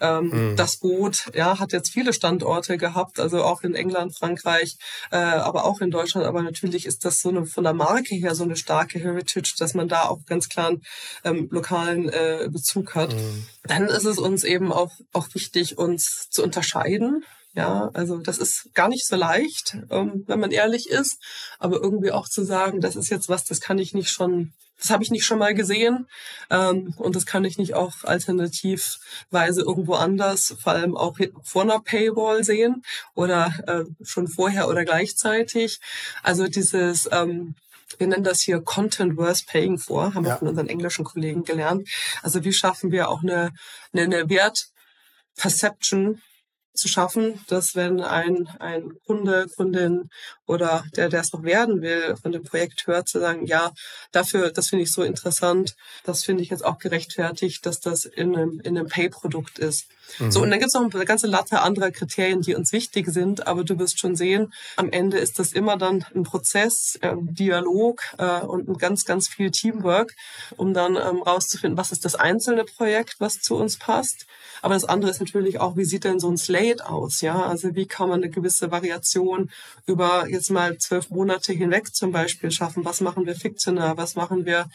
[0.00, 0.56] Ähm, mhm.
[0.56, 4.76] Das Boot ja, hat jetzt viele Standorte gehabt, also auch in England, Frankreich,
[5.10, 6.26] äh, aber auch in Deutschland.
[6.26, 9.74] Aber natürlich ist das so eine, von der Marke her so eine starke Heritage, dass
[9.74, 10.82] man da auch ganz klar einen
[11.24, 13.14] ähm, lokalen äh, Bezug hat.
[13.14, 13.46] Mhm.
[13.64, 17.24] Dann ist es uns eben auch, auch wichtig, uns zu unterscheiden.
[17.52, 21.18] Ja, also das ist gar nicht so leicht, ähm, wenn man ehrlich ist,
[21.58, 24.90] aber irgendwie auch zu sagen, das ist jetzt was, das kann ich nicht schon das
[24.90, 26.06] habe ich nicht schon mal gesehen
[26.50, 31.80] ähm, und das kann ich nicht auch alternativweise irgendwo anders, vor allem auch vor einer
[31.80, 32.82] Paywall sehen
[33.14, 35.80] oder äh, schon vorher oder gleichzeitig.
[36.22, 37.54] Also dieses ähm,
[37.98, 41.88] wir nennen das hier Content Worth Paying for, haben wir von unseren englischen Kollegen gelernt.
[42.22, 43.52] Also wie schaffen wir auch eine,
[43.92, 44.68] eine, eine Wert
[45.36, 46.22] Perception
[46.72, 50.08] zu schaffen, dass wenn ein, ein Kunde, Kundin
[50.50, 53.72] oder der, der es noch werden will, von dem Projekt hört, zu sagen, ja,
[54.10, 58.34] dafür, das finde ich so interessant, das finde ich jetzt auch gerechtfertigt, dass das in
[58.34, 59.86] einem, in einem Pay-Produkt ist.
[60.18, 60.32] Mhm.
[60.32, 63.46] So, und dann gibt es noch eine ganze Latte anderer Kriterien, die uns wichtig sind,
[63.46, 68.02] aber du wirst schon sehen, am Ende ist das immer dann ein Prozess, äh, Dialog
[68.18, 70.16] äh, und ganz, ganz viel Teamwork,
[70.56, 74.26] um dann ähm, rauszufinden, was ist das einzelne Projekt, was zu uns passt.
[74.62, 77.20] Aber das andere ist natürlich auch, wie sieht denn so ein Slate aus?
[77.20, 79.50] Ja, also wie kann man eine gewisse Variation
[79.86, 82.84] über jetzt mal zwölf Monate hinweg zum Beispiel schaffen?
[82.84, 83.96] Was machen wir fiktional?
[83.98, 84.70] Was machen wir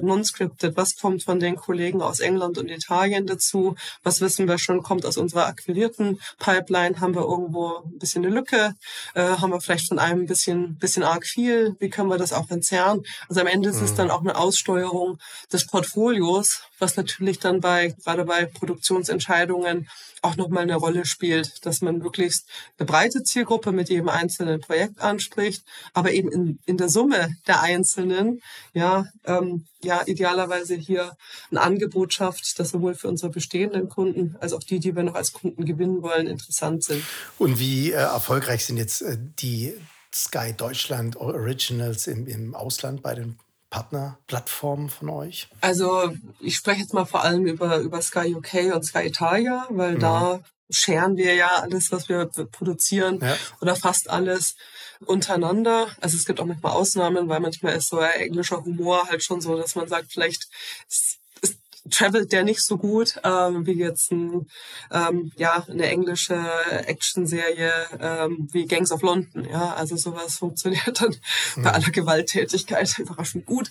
[0.00, 0.76] non-scripted?
[0.76, 3.76] Was kommt von den Kollegen aus England und Italien dazu?
[4.02, 7.00] Was wissen wir schon kommt aus unserer akquirierten Pipeline?
[7.00, 8.74] Haben wir irgendwo ein bisschen eine Lücke?
[9.14, 11.76] Äh, haben wir vielleicht von einem ein bisschen, bisschen arg viel?
[11.78, 13.04] Wie können wir das auch entzerren?
[13.28, 13.96] Also am Ende ist es mhm.
[13.96, 15.18] dann auch eine Aussteuerung
[15.52, 19.88] des Portfolios, was natürlich dann bei, gerade bei Produktionsentscheidungen
[20.22, 22.46] auch nochmal eine Rolle spielt, dass man möglichst
[22.78, 25.62] eine breite Zielgruppe mit jedem einzelnen Projekt anspricht,
[25.92, 28.40] aber eben in, in der Summe der Einzelnen,
[28.72, 31.16] ja, ähm, ja, idealerweise hier
[31.50, 35.14] ein Angebot schafft, das sowohl für unsere bestehenden Kunden als auch die, die wir noch
[35.14, 37.04] als Kunden gewinnen wollen, interessant sind.
[37.38, 39.74] Und wie äh, erfolgreich sind jetzt äh, die
[40.12, 43.38] Sky Deutschland Originals im, im Ausland bei den
[43.70, 45.48] Partnerplattformen von euch?
[45.60, 49.94] Also ich spreche jetzt mal vor allem über, über Sky UK und Sky Italia, weil
[49.94, 50.00] mhm.
[50.00, 50.40] da
[50.70, 53.36] scheren wir ja alles, was wir produzieren ja.
[53.60, 54.54] oder fast alles
[55.04, 55.88] untereinander.
[56.00, 59.40] Also es gibt auch manchmal Ausnahmen, weil manchmal ist so ein englischer Humor halt schon
[59.40, 60.48] so, dass man sagt, vielleicht
[61.90, 64.46] travelt der nicht so gut ähm, wie jetzt ein,
[64.92, 66.38] ähm, ja, eine englische
[66.86, 69.48] Actionserie ähm, wie Gangs of London.
[69.50, 71.16] Ja, also sowas funktioniert dann
[71.56, 71.62] mhm.
[71.62, 73.70] bei aller Gewalttätigkeit überraschend gut.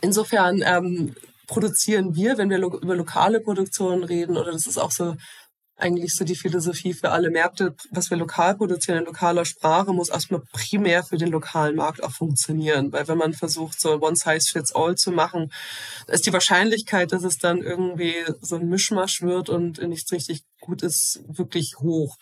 [0.00, 1.14] Insofern ähm,
[1.46, 5.16] produzieren wir, wenn wir lo über lokale Produktionen reden, oder das ist auch so
[5.78, 10.08] eigentlich so die Philosophie für alle Märkte, was wir lokal produzieren in lokaler Sprache, muss
[10.08, 12.92] erstmal primär für den lokalen Markt auch funktionieren.
[12.92, 15.52] Weil wenn man versucht, so One Size Fits All zu machen,
[16.08, 20.82] ist die Wahrscheinlichkeit, dass es dann irgendwie so ein Mischmasch wird und nichts richtig gut
[20.82, 22.16] ist, wirklich hoch.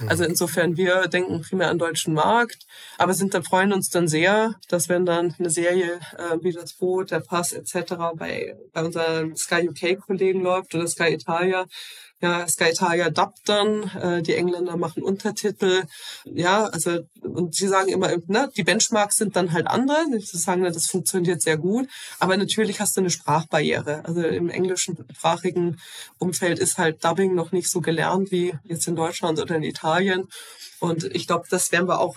[0.00, 0.08] Mhm.
[0.08, 2.66] Also insofern, wir denken primär an deutschen Markt,
[2.98, 6.74] aber sind dann freuen uns dann sehr, dass wenn dann eine Serie äh, wie das
[6.74, 7.94] Boot, der Pass etc.
[8.14, 11.66] bei, bei unseren Sky UK Kollegen läuft oder Sky Italia,
[12.20, 15.84] ja, Sky Italia dubbt dann, äh, die Engländer machen Untertitel.
[16.24, 20.04] Ja, also, und sie sagen immer, ne, die Benchmarks sind dann halt andere.
[20.10, 21.88] Sie sagen, das funktioniert sehr gut.
[22.18, 24.04] Aber natürlich hast du eine Sprachbarriere.
[24.04, 25.78] Also im englischen sprachigen
[26.18, 30.28] Umfeld ist halt Dubbing noch nicht so gelernt wie jetzt in Deutschland oder in Italien.
[30.80, 32.16] Und ich glaube, das werden wir auch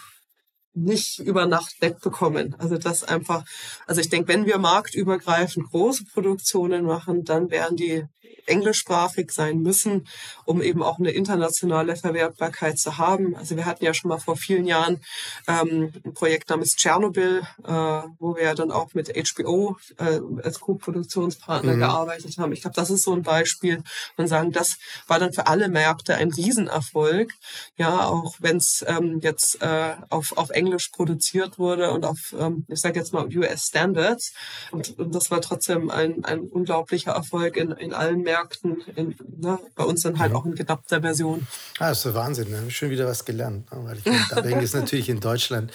[0.73, 2.55] nicht über Nacht wegbekommen.
[2.57, 3.43] Also das einfach,
[3.87, 8.05] also ich denke, wenn wir marktübergreifend große Produktionen machen, dann werden die
[8.45, 10.07] englischsprachig sein müssen,
[10.45, 13.35] um eben auch eine internationale Verwertbarkeit zu haben.
[13.35, 15.01] Also wir hatten ja schon mal vor vielen Jahren
[15.47, 17.71] ähm, ein Projekt namens Tschernobyl, äh,
[18.19, 21.79] wo wir ja dann auch mit HBO äh, als Co-Produktionspartner mhm.
[21.79, 22.51] gearbeitet haben.
[22.51, 23.83] Ich glaube, das ist so ein Beispiel
[24.17, 27.31] und sagen, das war dann für alle Märkte ein Riesenerfolg.
[27.77, 30.60] Ja, auch wenn es ähm, jetzt äh, auf, auf Englisch
[30.91, 34.33] produziert wurde und auf, ähm, ich sage jetzt mal, US Standards.
[34.71, 38.81] Und, und das war trotzdem ein, ein unglaublicher Erfolg in, in allen Märkten.
[38.95, 40.37] In, ne, bei uns dann halt mhm.
[40.37, 41.47] auch in gedappter Version.
[41.79, 42.49] Ah, das ist so Wahnsinn.
[42.49, 42.69] Ne?
[42.71, 43.71] Schön wieder was gelernt.
[43.71, 43.79] Ne?
[43.83, 45.71] Weil ich Dubbing ist natürlich in Deutschland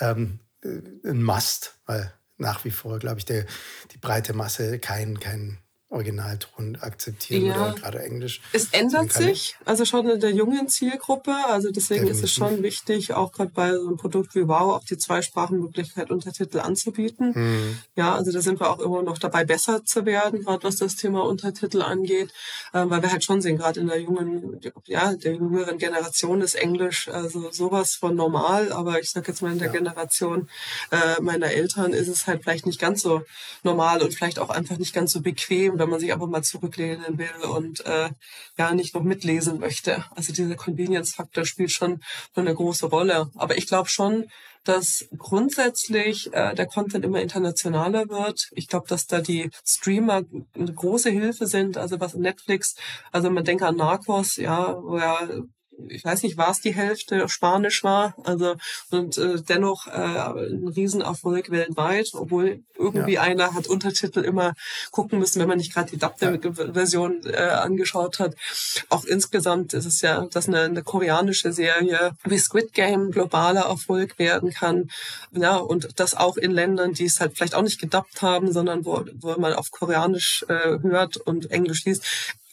[0.00, 3.46] ähm, ein Must, weil nach wie vor, glaube ich, der,
[3.92, 5.58] die breite Masse kein, kein
[5.90, 7.54] Originalton akzeptieren ja.
[7.54, 8.40] oder gerade Englisch.
[8.52, 11.34] Es ändert sich, also schon in der jungen Zielgruppe.
[11.48, 12.24] Also deswegen Definitiv.
[12.24, 16.12] ist es schon wichtig, auch gerade bei so einem Produkt wie Wow auch die Zweisprachenmöglichkeit
[16.12, 17.32] Untertitel anzubieten.
[17.34, 17.78] Mhm.
[17.96, 20.94] Ja, also da sind wir auch immer noch dabei, besser zu werden, gerade was das
[20.94, 22.30] Thema Untertitel angeht,
[22.72, 26.54] äh, weil wir halt schon sehen, gerade in der jungen, ja, der jüngeren Generation ist
[26.54, 29.72] Englisch also sowas von normal, aber ich sage jetzt mal in der ja.
[29.72, 30.48] Generation
[30.92, 33.22] äh, meiner Eltern ist es halt vielleicht nicht ganz so
[33.64, 37.18] normal und vielleicht auch einfach nicht ganz so bequem wenn man sich einfach mal zurücklehnen
[37.18, 38.10] will und äh,
[38.56, 40.04] ja nicht noch mitlesen möchte.
[40.14, 42.00] Also dieser Convenience-Faktor spielt schon
[42.34, 43.30] eine große Rolle.
[43.34, 44.26] Aber ich glaube schon,
[44.64, 48.50] dass grundsätzlich äh, der Content immer internationaler wird.
[48.52, 50.22] Ich glaube, dass da die Streamer
[50.54, 51.78] eine große Hilfe sind.
[51.78, 52.76] Also was Netflix,
[53.10, 55.18] also man denkt an Narcos, ja, wo ja
[55.88, 58.56] ich weiß nicht, war es die Hälfte Spanisch war, also
[58.90, 63.22] und äh, dennoch äh, ein Riesenerfolg weltweit, obwohl irgendwie ja.
[63.22, 64.54] einer hat Untertitel immer
[64.90, 68.34] gucken müssen, wenn man nicht gerade die Dubte-Version äh, angeschaut hat.
[68.88, 74.18] Auch insgesamt ist es ja, dass eine, eine koreanische Serie wie Squid Game globaler Erfolg
[74.18, 74.90] werden kann,
[75.32, 78.84] ja und das auch in Ländern, die es halt vielleicht auch nicht gedubbt haben, sondern
[78.84, 82.04] wo, wo man auf Koreanisch äh, hört und Englisch liest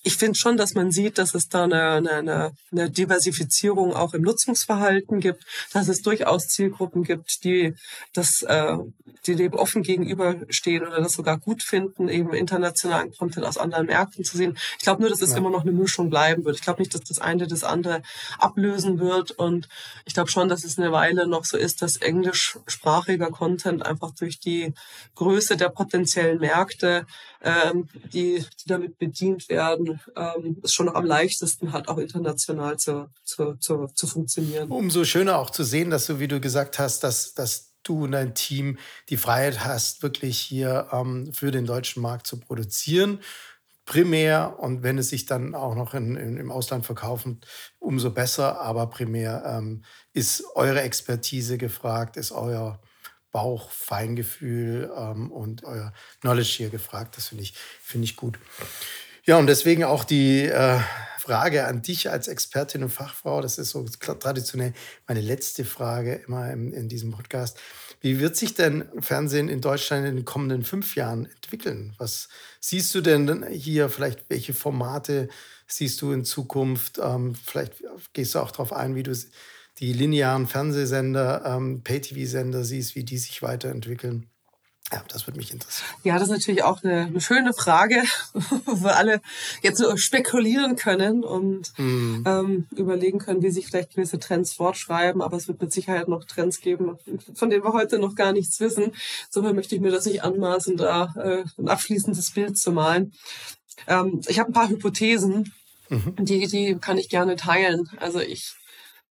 [0.08, 4.22] ich finde schon, dass man sieht, dass es da eine, eine, eine Diversifizierung auch im
[4.22, 5.44] Nutzungsverhalten gibt,
[5.74, 7.74] dass es durchaus Zielgruppen gibt, die
[8.14, 8.78] das, äh,
[9.26, 14.24] die dem offen gegenüberstehen oder das sogar gut finden, eben internationalen Content aus anderen Märkten
[14.24, 14.58] zu sehen.
[14.78, 15.38] Ich glaube nur, dass es ja.
[15.38, 16.56] immer noch eine Mischung bleiben wird.
[16.56, 18.02] Ich glaube nicht, dass das eine das andere
[18.40, 19.32] ablösen wird.
[19.32, 19.68] Und
[20.06, 24.40] ich glaube schon, dass es eine Weile noch so ist, dass englischsprachiger Content einfach durch
[24.40, 24.74] die
[25.16, 27.06] Größe der potenziellen Märkte,
[27.42, 32.78] ähm, die, die damit bedient werden, ähm, es schon noch am leichtesten hat, auch international
[32.78, 34.70] zu, zu, zu, zu funktionieren.
[34.70, 38.12] Umso schöner auch zu sehen, dass du, wie du gesagt hast, dass, dass du und
[38.12, 38.78] dein Team
[39.10, 43.20] die Freiheit hast, wirklich hier ähm, für den deutschen Markt zu produzieren.
[43.86, 47.40] Primär und wenn es sich dann auch noch in, in, im Ausland verkaufen,
[47.80, 48.60] umso besser.
[48.60, 52.82] Aber primär ähm, ist eure Expertise gefragt, ist euer
[53.32, 57.16] Bauchfeingefühl ähm, und euer Knowledge hier gefragt.
[57.18, 58.40] Das finde ich, finde ich gut.
[59.28, 60.80] Ja, und deswegen auch die äh,
[61.20, 63.42] Frage an dich als Expertin und Fachfrau.
[63.42, 64.72] Das ist so traditionell
[65.06, 67.60] meine letzte Frage immer in, in diesem Podcast.
[68.00, 71.94] Wie wird sich denn Fernsehen in Deutschland in den kommenden fünf Jahren entwickeln?
[71.98, 72.30] Was
[72.62, 73.90] siehst du denn hier?
[73.90, 75.28] Vielleicht welche Formate
[75.68, 76.98] siehst du in Zukunft?
[77.04, 79.14] Ähm, vielleicht gehst du auch darauf ein, wie du
[79.80, 84.30] die linearen Fernsehsender, ähm, Pay-TV-Sender siehst, wie die sich weiterentwickeln.
[84.92, 85.90] Ja, das würde mich interessieren.
[86.04, 88.04] Ja, das ist natürlich auch eine, eine schöne Frage,
[88.66, 89.22] wo wir alle
[89.62, 92.24] jetzt nur spekulieren können und mm.
[92.26, 95.22] ähm, überlegen können, wie sich vielleicht gewisse Trends fortschreiben.
[95.22, 96.98] Aber es wird mit Sicherheit noch Trends geben,
[97.34, 98.94] von denen wir heute noch gar nichts wissen.
[99.28, 103.14] Insofern möchte ich mir das nicht anmaßen, da äh, ein abschließendes Bild zu malen.
[103.88, 105.54] Ähm, ich habe ein paar Hypothesen,
[105.90, 106.16] mhm.
[106.20, 107.90] die, die kann ich gerne teilen.
[107.98, 108.57] Also ich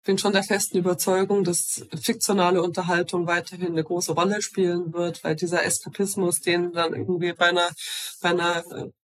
[0.04, 5.34] bin schon der festen Überzeugung, dass fiktionale Unterhaltung weiterhin eine große Rolle spielen wird, weil
[5.34, 7.70] dieser Eskapismus, den dann irgendwie bei einer,
[8.20, 8.62] bei einer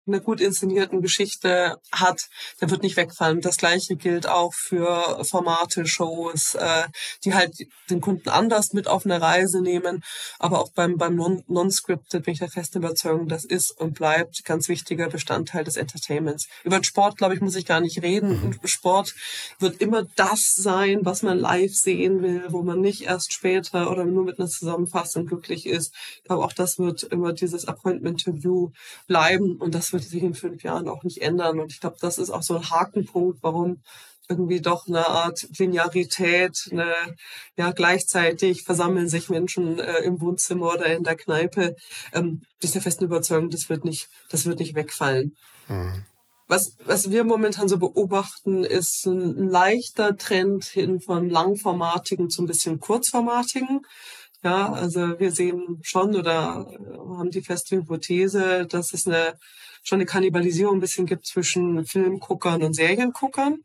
[0.09, 2.29] eine gut inszenierten Geschichte hat,
[2.61, 3.41] der wird nicht wegfallen.
[3.41, 6.85] Das gleiche gilt auch für Formate, Shows, äh,
[7.25, 7.55] die halt
[7.91, 10.03] den Kunden anders mit auf eine Reise nehmen.
[10.39, 14.69] Aber auch beim, beim Non-Scripted bin ich der festen Überzeugung, das ist und bleibt ganz
[14.69, 16.49] wichtiger Bestandteil des Entertainments.
[16.65, 18.31] Über den Sport, glaube ich, muss ich gar nicht reden.
[18.49, 18.59] Mhm.
[18.65, 19.15] Sport
[19.59, 24.05] wird immer das sein, was man live sehen will, wo man nicht erst später oder
[24.05, 25.95] nur mit einer Zusammenfassung glücklich ist.
[26.17, 28.71] Ich glaube, auch das wird immer dieses Appointment to View
[29.07, 31.61] bleiben und das wird wird sich in fünf Jahren auch nicht ändern.
[31.61, 33.83] Und ich glaube, das ist auch so ein Hakenpunkt, warum
[34.29, 36.95] irgendwie doch eine Art Linearität, eine,
[37.57, 41.77] ja, gleichzeitig versammeln sich Menschen äh, im Wohnzimmer oder in der Kneipe.
[42.13, 45.37] Ähm, ich bin der festen Überzeugung, das wird nicht, das wird nicht wegfallen.
[45.69, 46.05] Mhm.
[46.47, 52.47] was, was wir momentan so beobachten, ist ein leichter Trend hin von langformatigen zu ein
[52.47, 53.81] bisschen kurzformatigen.
[54.45, 56.67] Ja, also wir sehen schon oder
[57.19, 59.35] haben die feste Hypothese, dass es eine
[59.83, 63.59] schon eine Kannibalisierung ein bisschen gibt zwischen Filmguckern und Serienguckern.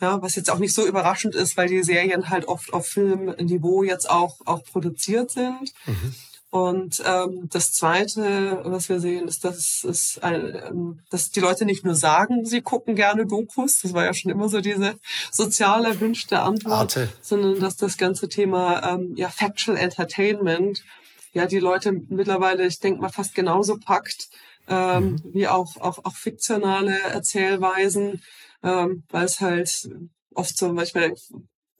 [0.00, 3.82] Ja, was jetzt auch nicht so überraschend ist, weil die Serien halt oft auf Filmniveau
[3.82, 5.72] jetzt auch, auch produziert sind.
[5.86, 6.14] Mhm.
[6.52, 11.64] Und ähm, das Zweite, was wir sehen, ist, dass, es ein, ähm, dass die Leute
[11.64, 14.96] nicht nur sagen, sie gucken gerne Dokus, das war ja schon immer so diese
[15.30, 17.08] sozial erwünschte Antwort, Arte.
[17.22, 20.84] sondern dass das ganze Thema ähm, ja, Factual Entertainment
[21.32, 24.28] ja die Leute mittlerweile, ich denke mal, fast genauso packt
[24.68, 25.22] ähm, mhm.
[25.32, 28.20] wie auch, auch, auch fiktionale Erzählweisen,
[28.62, 29.88] ähm, weil es halt
[30.34, 31.14] oft so manchmal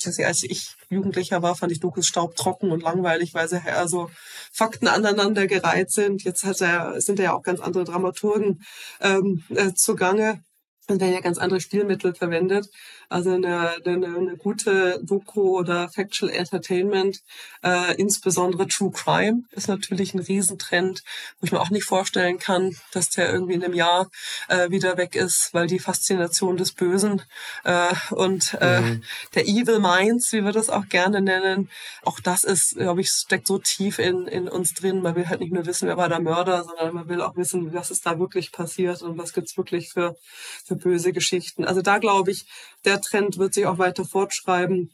[0.07, 4.11] als ich Jugendlicher war, fand ich Dokus staubtrocken und langweilig, weil sie eher so
[4.53, 6.25] Fakten aneinandergereiht sind.
[6.25, 8.63] Jetzt hat er, sind ja auch ganz andere Dramaturgen
[9.01, 10.43] ähm, äh, zugange
[10.89, 12.69] und werden ja ganz andere Stilmittel verwendet.
[13.13, 17.21] Also eine, eine, eine gute Doku oder Factual Entertainment,
[17.63, 21.03] äh, insbesondere True Crime, ist natürlich ein Riesentrend,
[21.39, 24.09] wo ich mir auch nicht vorstellen kann, dass der irgendwie in einem Jahr
[24.49, 27.21] äh, wieder weg ist, weil die Faszination des Bösen
[27.65, 29.03] äh, und äh, mhm.
[29.35, 31.69] der Evil Minds, wie wir das auch gerne nennen,
[32.05, 35.03] auch das ist, glaube ich, steckt so tief in, in uns drin.
[35.03, 37.75] Man will halt nicht nur wissen, wer war der Mörder, sondern man will auch wissen,
[37.75, 40.17] was ist da wirklich passiert und was gibt's wirklich für,
[40.65, 41.67] für böse Geschichten.
[41.67, 42.47] Also da glaube ich,
[42.85, 44.91] der Trend wird sich auch weiter fortschreiben.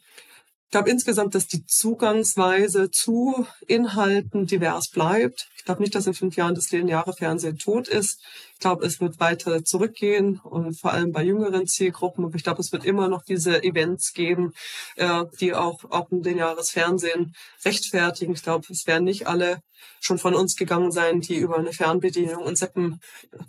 [0.65, 5.49] Ich glaube insgesamt, dass die Zugangsweise zu Inhalten divers bleibt.
[5.57, 8.21] Ich glaube nicht, dass in fünf Jahren das lineare Fernsehen tot ist.
[8.59, 12.25] Ich glaube, es wird weiter zurückgehen und vor allem bei jüngeren Zielgruppen.
[12.25, 14.51] Aber ich glaube, es wird immer noch diese Events geben,
[14.97, 17.33] äh, die auch, auch ein lineares Fernsehen
[17.63, 18.33] rechtfertigen.
[18.33, 19.61] Ich glaube, es werden nicht alle
[20.01, 22.99] schon von uns gegangen sein, die über eine Fernbedienung und Seppen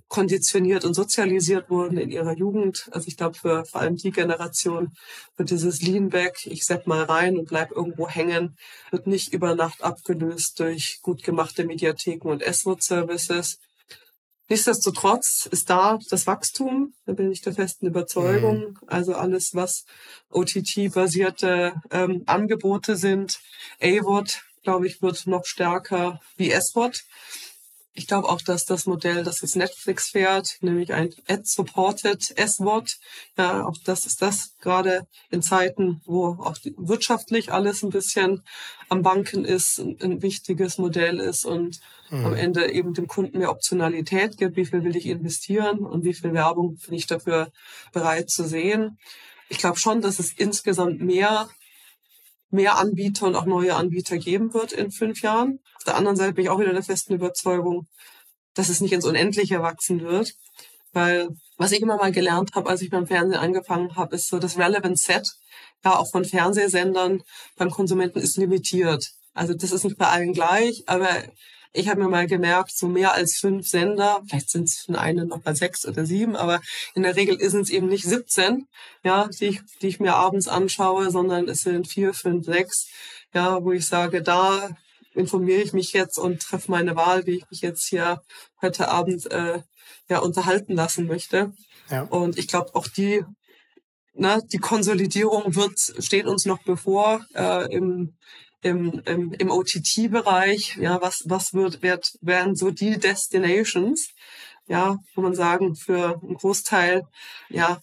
[0.06, 2.88] konditioniert und sozialisiert wurden in ihrer Jugend.
[2.92, 4.92] Also ich glaube, für vor allem die Generation
[5.36, 8.56] wird dieses Leanback, ich sepp mal rein und bleib irgendwo hängen,
[8.92, 13.58] wird nicht über Nacht abgelöst durch gut gemachte Mediatheken und S-Wort-Services.
[14.50, 18.58] Nichtsdestotrotz ist da das Wachstum, da bin ich der festen Überzeugung.
[18.58, 18.78] Mhm.
[18.88, 19.84] Also alles, was
[20.28, 23.38] OTT-basierte ähm, Angebote sind,
[23.80, 27.04] AWOT, glaube ich, wird noch stärker wie S-Wort.
[27.92, 32.98] Ich glaube auch, dass das Modell, das jetzt Netflix fährt, nämlich ein Ad-Supported S-Wort,
[33.36, 38.44] ja, auch das ist das gerade in Zeiten, wo auch wirtschaftlich alles ein bisschen
[38.88, 41.80] am Banken ist, ein, wichtiges Modell ist und
[42.10, 42.26] mhm.
[42.26, 46.14] am Ende eben dem Kunden mehr Optionalität gibt, wie viel will ich investieren und wie
[46.14, 47.50] viel Werbung bin ich dafür
[47.92, 48.98] bereit zu sehen.
[49.48, 51.48] Ich glaube schon, dass es insgesamt mehr
[52.50, 55.60] mehr Anbieter und auch neue Anbieter geben wird in fünf Jahren.
[55.76, 57.86] Auf der anderen Seite bin ich auch wieder der festen Überzeugung,
[58.54, 60.34] dass es nicht ins Unendliche wachsen wird.
[60.92, 64.38] Weil was ich immer mal gelernt habe, als ich beim Fernsehen angefangen habe, ist so
[64.38, 65.28] das Relevant Set,
[65.84, 67.22] ja auch von Fernsehsendern
[67.56, 69.10] beim Konsumenten ist limitiert.
[69.34, 71.08] Also das ist nicht bei allen gleich, aber
[71.72, 75.28] ich habe mir mal gemerkt, so mehr als fünf Sender, vielleicht sind es von einen
[75.28, 76.60] noch mal sechs oder sieben, aber
[76.94, 78.66] in der Regel sind es eben nicht 17,
[79.04, 82.88] ja, die ich, die ich mir abends anschaue, sondern es sind vier, fünf, sechs,
[83.32, 84.70] ja, wo ich sage, da
[85.14, 88.22] informiere ich mich jetzt und treffe meine Wahl, wie ich mich jetzt hier
[88.60, 89.60] heute Abend äh,
[90.08, 91.52] ja unterhalten lassen möchte.
[91.90, 92.02] Ja.
[92.02, 93.24] Und ich glaube, auch die
[94.14, 98.16] ne, die Konsolidierung wird steht uns noch bevor äh, im
[98.62, 104.10] im, im, im OTT-Bereich, ja, was, was wird, wird, werden so die Destinations,
[104.66, 107.06] ja, wo man sagen, für einen Großteil,
[107.48, 107.80] ja,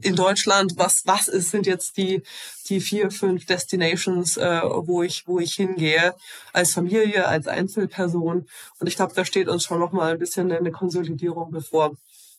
[0.00, 2.22] in Deutschland, was, was ist, sind jetzt die,
[2.68, 6.14] die vier, fünf Destinations, äh, wo ich, wo ich hingehe,
[6.52, 8.46] als Familie, als Einzelperson.
[8.78, 11.94] Und ich glaube, da steht uns schon noch mal ein bisschen eine Konsolidierung bevor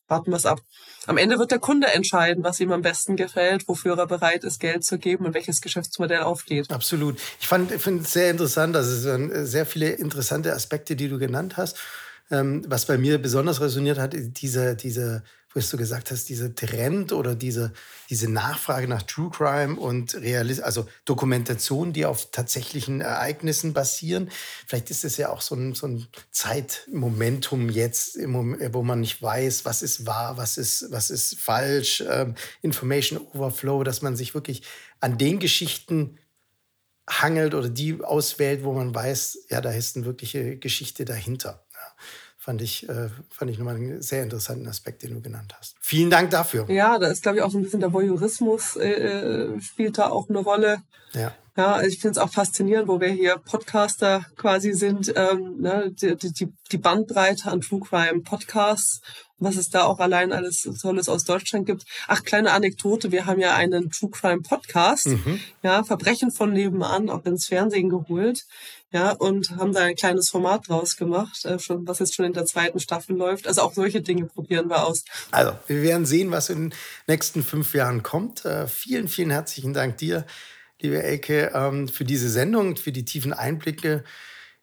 [0.08, 0.62] warten wir es ab.
[1.06, 4.60] Am Ende wird der Kunde entscheiden, was ihm am besten gefällt, wofür er bereit ist,
[4.60, 6.72] Geld zu geben und welches Geschäftsmodell aufgeht.
[6.72, 7.20] Absolut.
[7.40, 8.76] Ich finde es sehr interessant.
[8.76, 11.78] Also es sind sehr viele interessante Aspekte, die du genannt hast.
[12.32, 15.24] Ähm, was bei mir besonders resoniert hat, dieser, dieser
[15.54, 17.74] was du gesagt hast, dieser Trend oder diese,
[18.10, 24.30] diese Nachfrage nach True Crime und Realis also Dokumentation, die auf tatsächlichen Ereignissen basieren.
[24.68, 29.66] Vielleicht ist es ja auch so ein, so ein Zeitmomentum jetzt, wo man nicht weiß,
[29.66, 34.64] was ist wahr, was ist, was ist falsch, ähm, Information Overflow, dass man sich wirklich
[35.00, 36.18] an den Geschichten
[37.10, 41.63] hangelt oder die auswählt, wo man weiß, ja, da ist eine wirkliche Geschichte dahinter.
[42.44, 45.78] Fand ich, äh, fand ich nochmal einen sehr interessanten Aspekt, den du genannt hast.
[45.80, 46.70] Vielen Dank dafür.
[46.70, 50.10] Ja, da ist, glaube ich, auch so ein bisschen der Voyeurismus äh, äh spielt da
[50.10, 50.80] auch eine Rolle.
[51.14, 51.34] Ja.
[51.56, 55.92] Ja, also ich finde es auch faszinierend, wo wir hier Podcaster quasi sind, ähm, ne,
[55.92, 59.02] die, die, die Bandbreite an True Crime Podcasts,
[59.38, 61.84] was es da auch allein alles Tolles aus Deutschland gibt.
[62.08, 65.40] Ach, kleine Anekdote, wir haben ja einen True Crime Podcast, mhm.
[65.62, 68.46] ja, Verbrechen von nebenan, auch ins Fernsehen geholt,
[68.94, 72.34] ja, und haben da ein kleines Format draus gemacht, äh, schon, was jetzt schon in
[72.34, 73.48] der zweiten Staffel läuft.
[73.48, 75.04] Also auch solche Dinge probieren wir aus.
[75.32, 78.46] Also, wir werden sehen, was in den nächsten fünf Jahren kommt.
[78.46, 80.26] Äh, vielen, vielen herzlichen Dank dir
[80.84, 84.04] liebe Elke, ähm, für diese Sendung für die tiefen Einblicke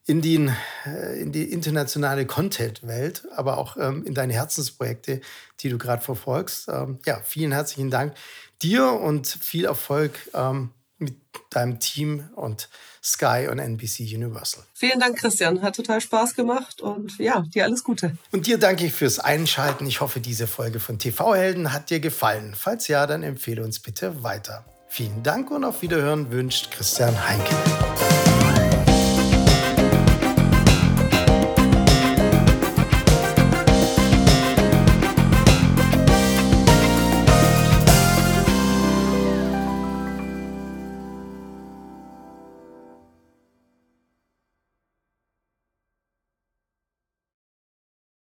[0.06, 0.50] in die,
[0.86, 5.20] äh, in die internationale Content-Welt, aber auch ähm, in deine Herzensprojekte,
[5.60, 6.68] die du gerade verfolgst.
[6.68, 8.14] Ähm, ja, vielen herzlichen Dank
[8.62, 10.12] dir und viel Erfolg
[11.00, 11.16] mit
[11.50, 12.68] deinem Team und
[13.02, 14.62] Sky und NBC Universal.
[14.74, 15.62] Vielen Dank, Christian.
[15.62, 18.16] Hat total Spaß gemacht und ja, dir alles Gute.
[18.30, 19.86] Und dir danke ich fürs Einschalten.
[19.86, 22.54] Ich hoffe, diese Folge von TV-Helden hat dir gefallen.
[22.56, 24.64] Falls ja, dann empfehle uns bitte weiter.
[24.88, 27.54] Vielen Dank und auf Wiederhören wünscht Christian Heinke.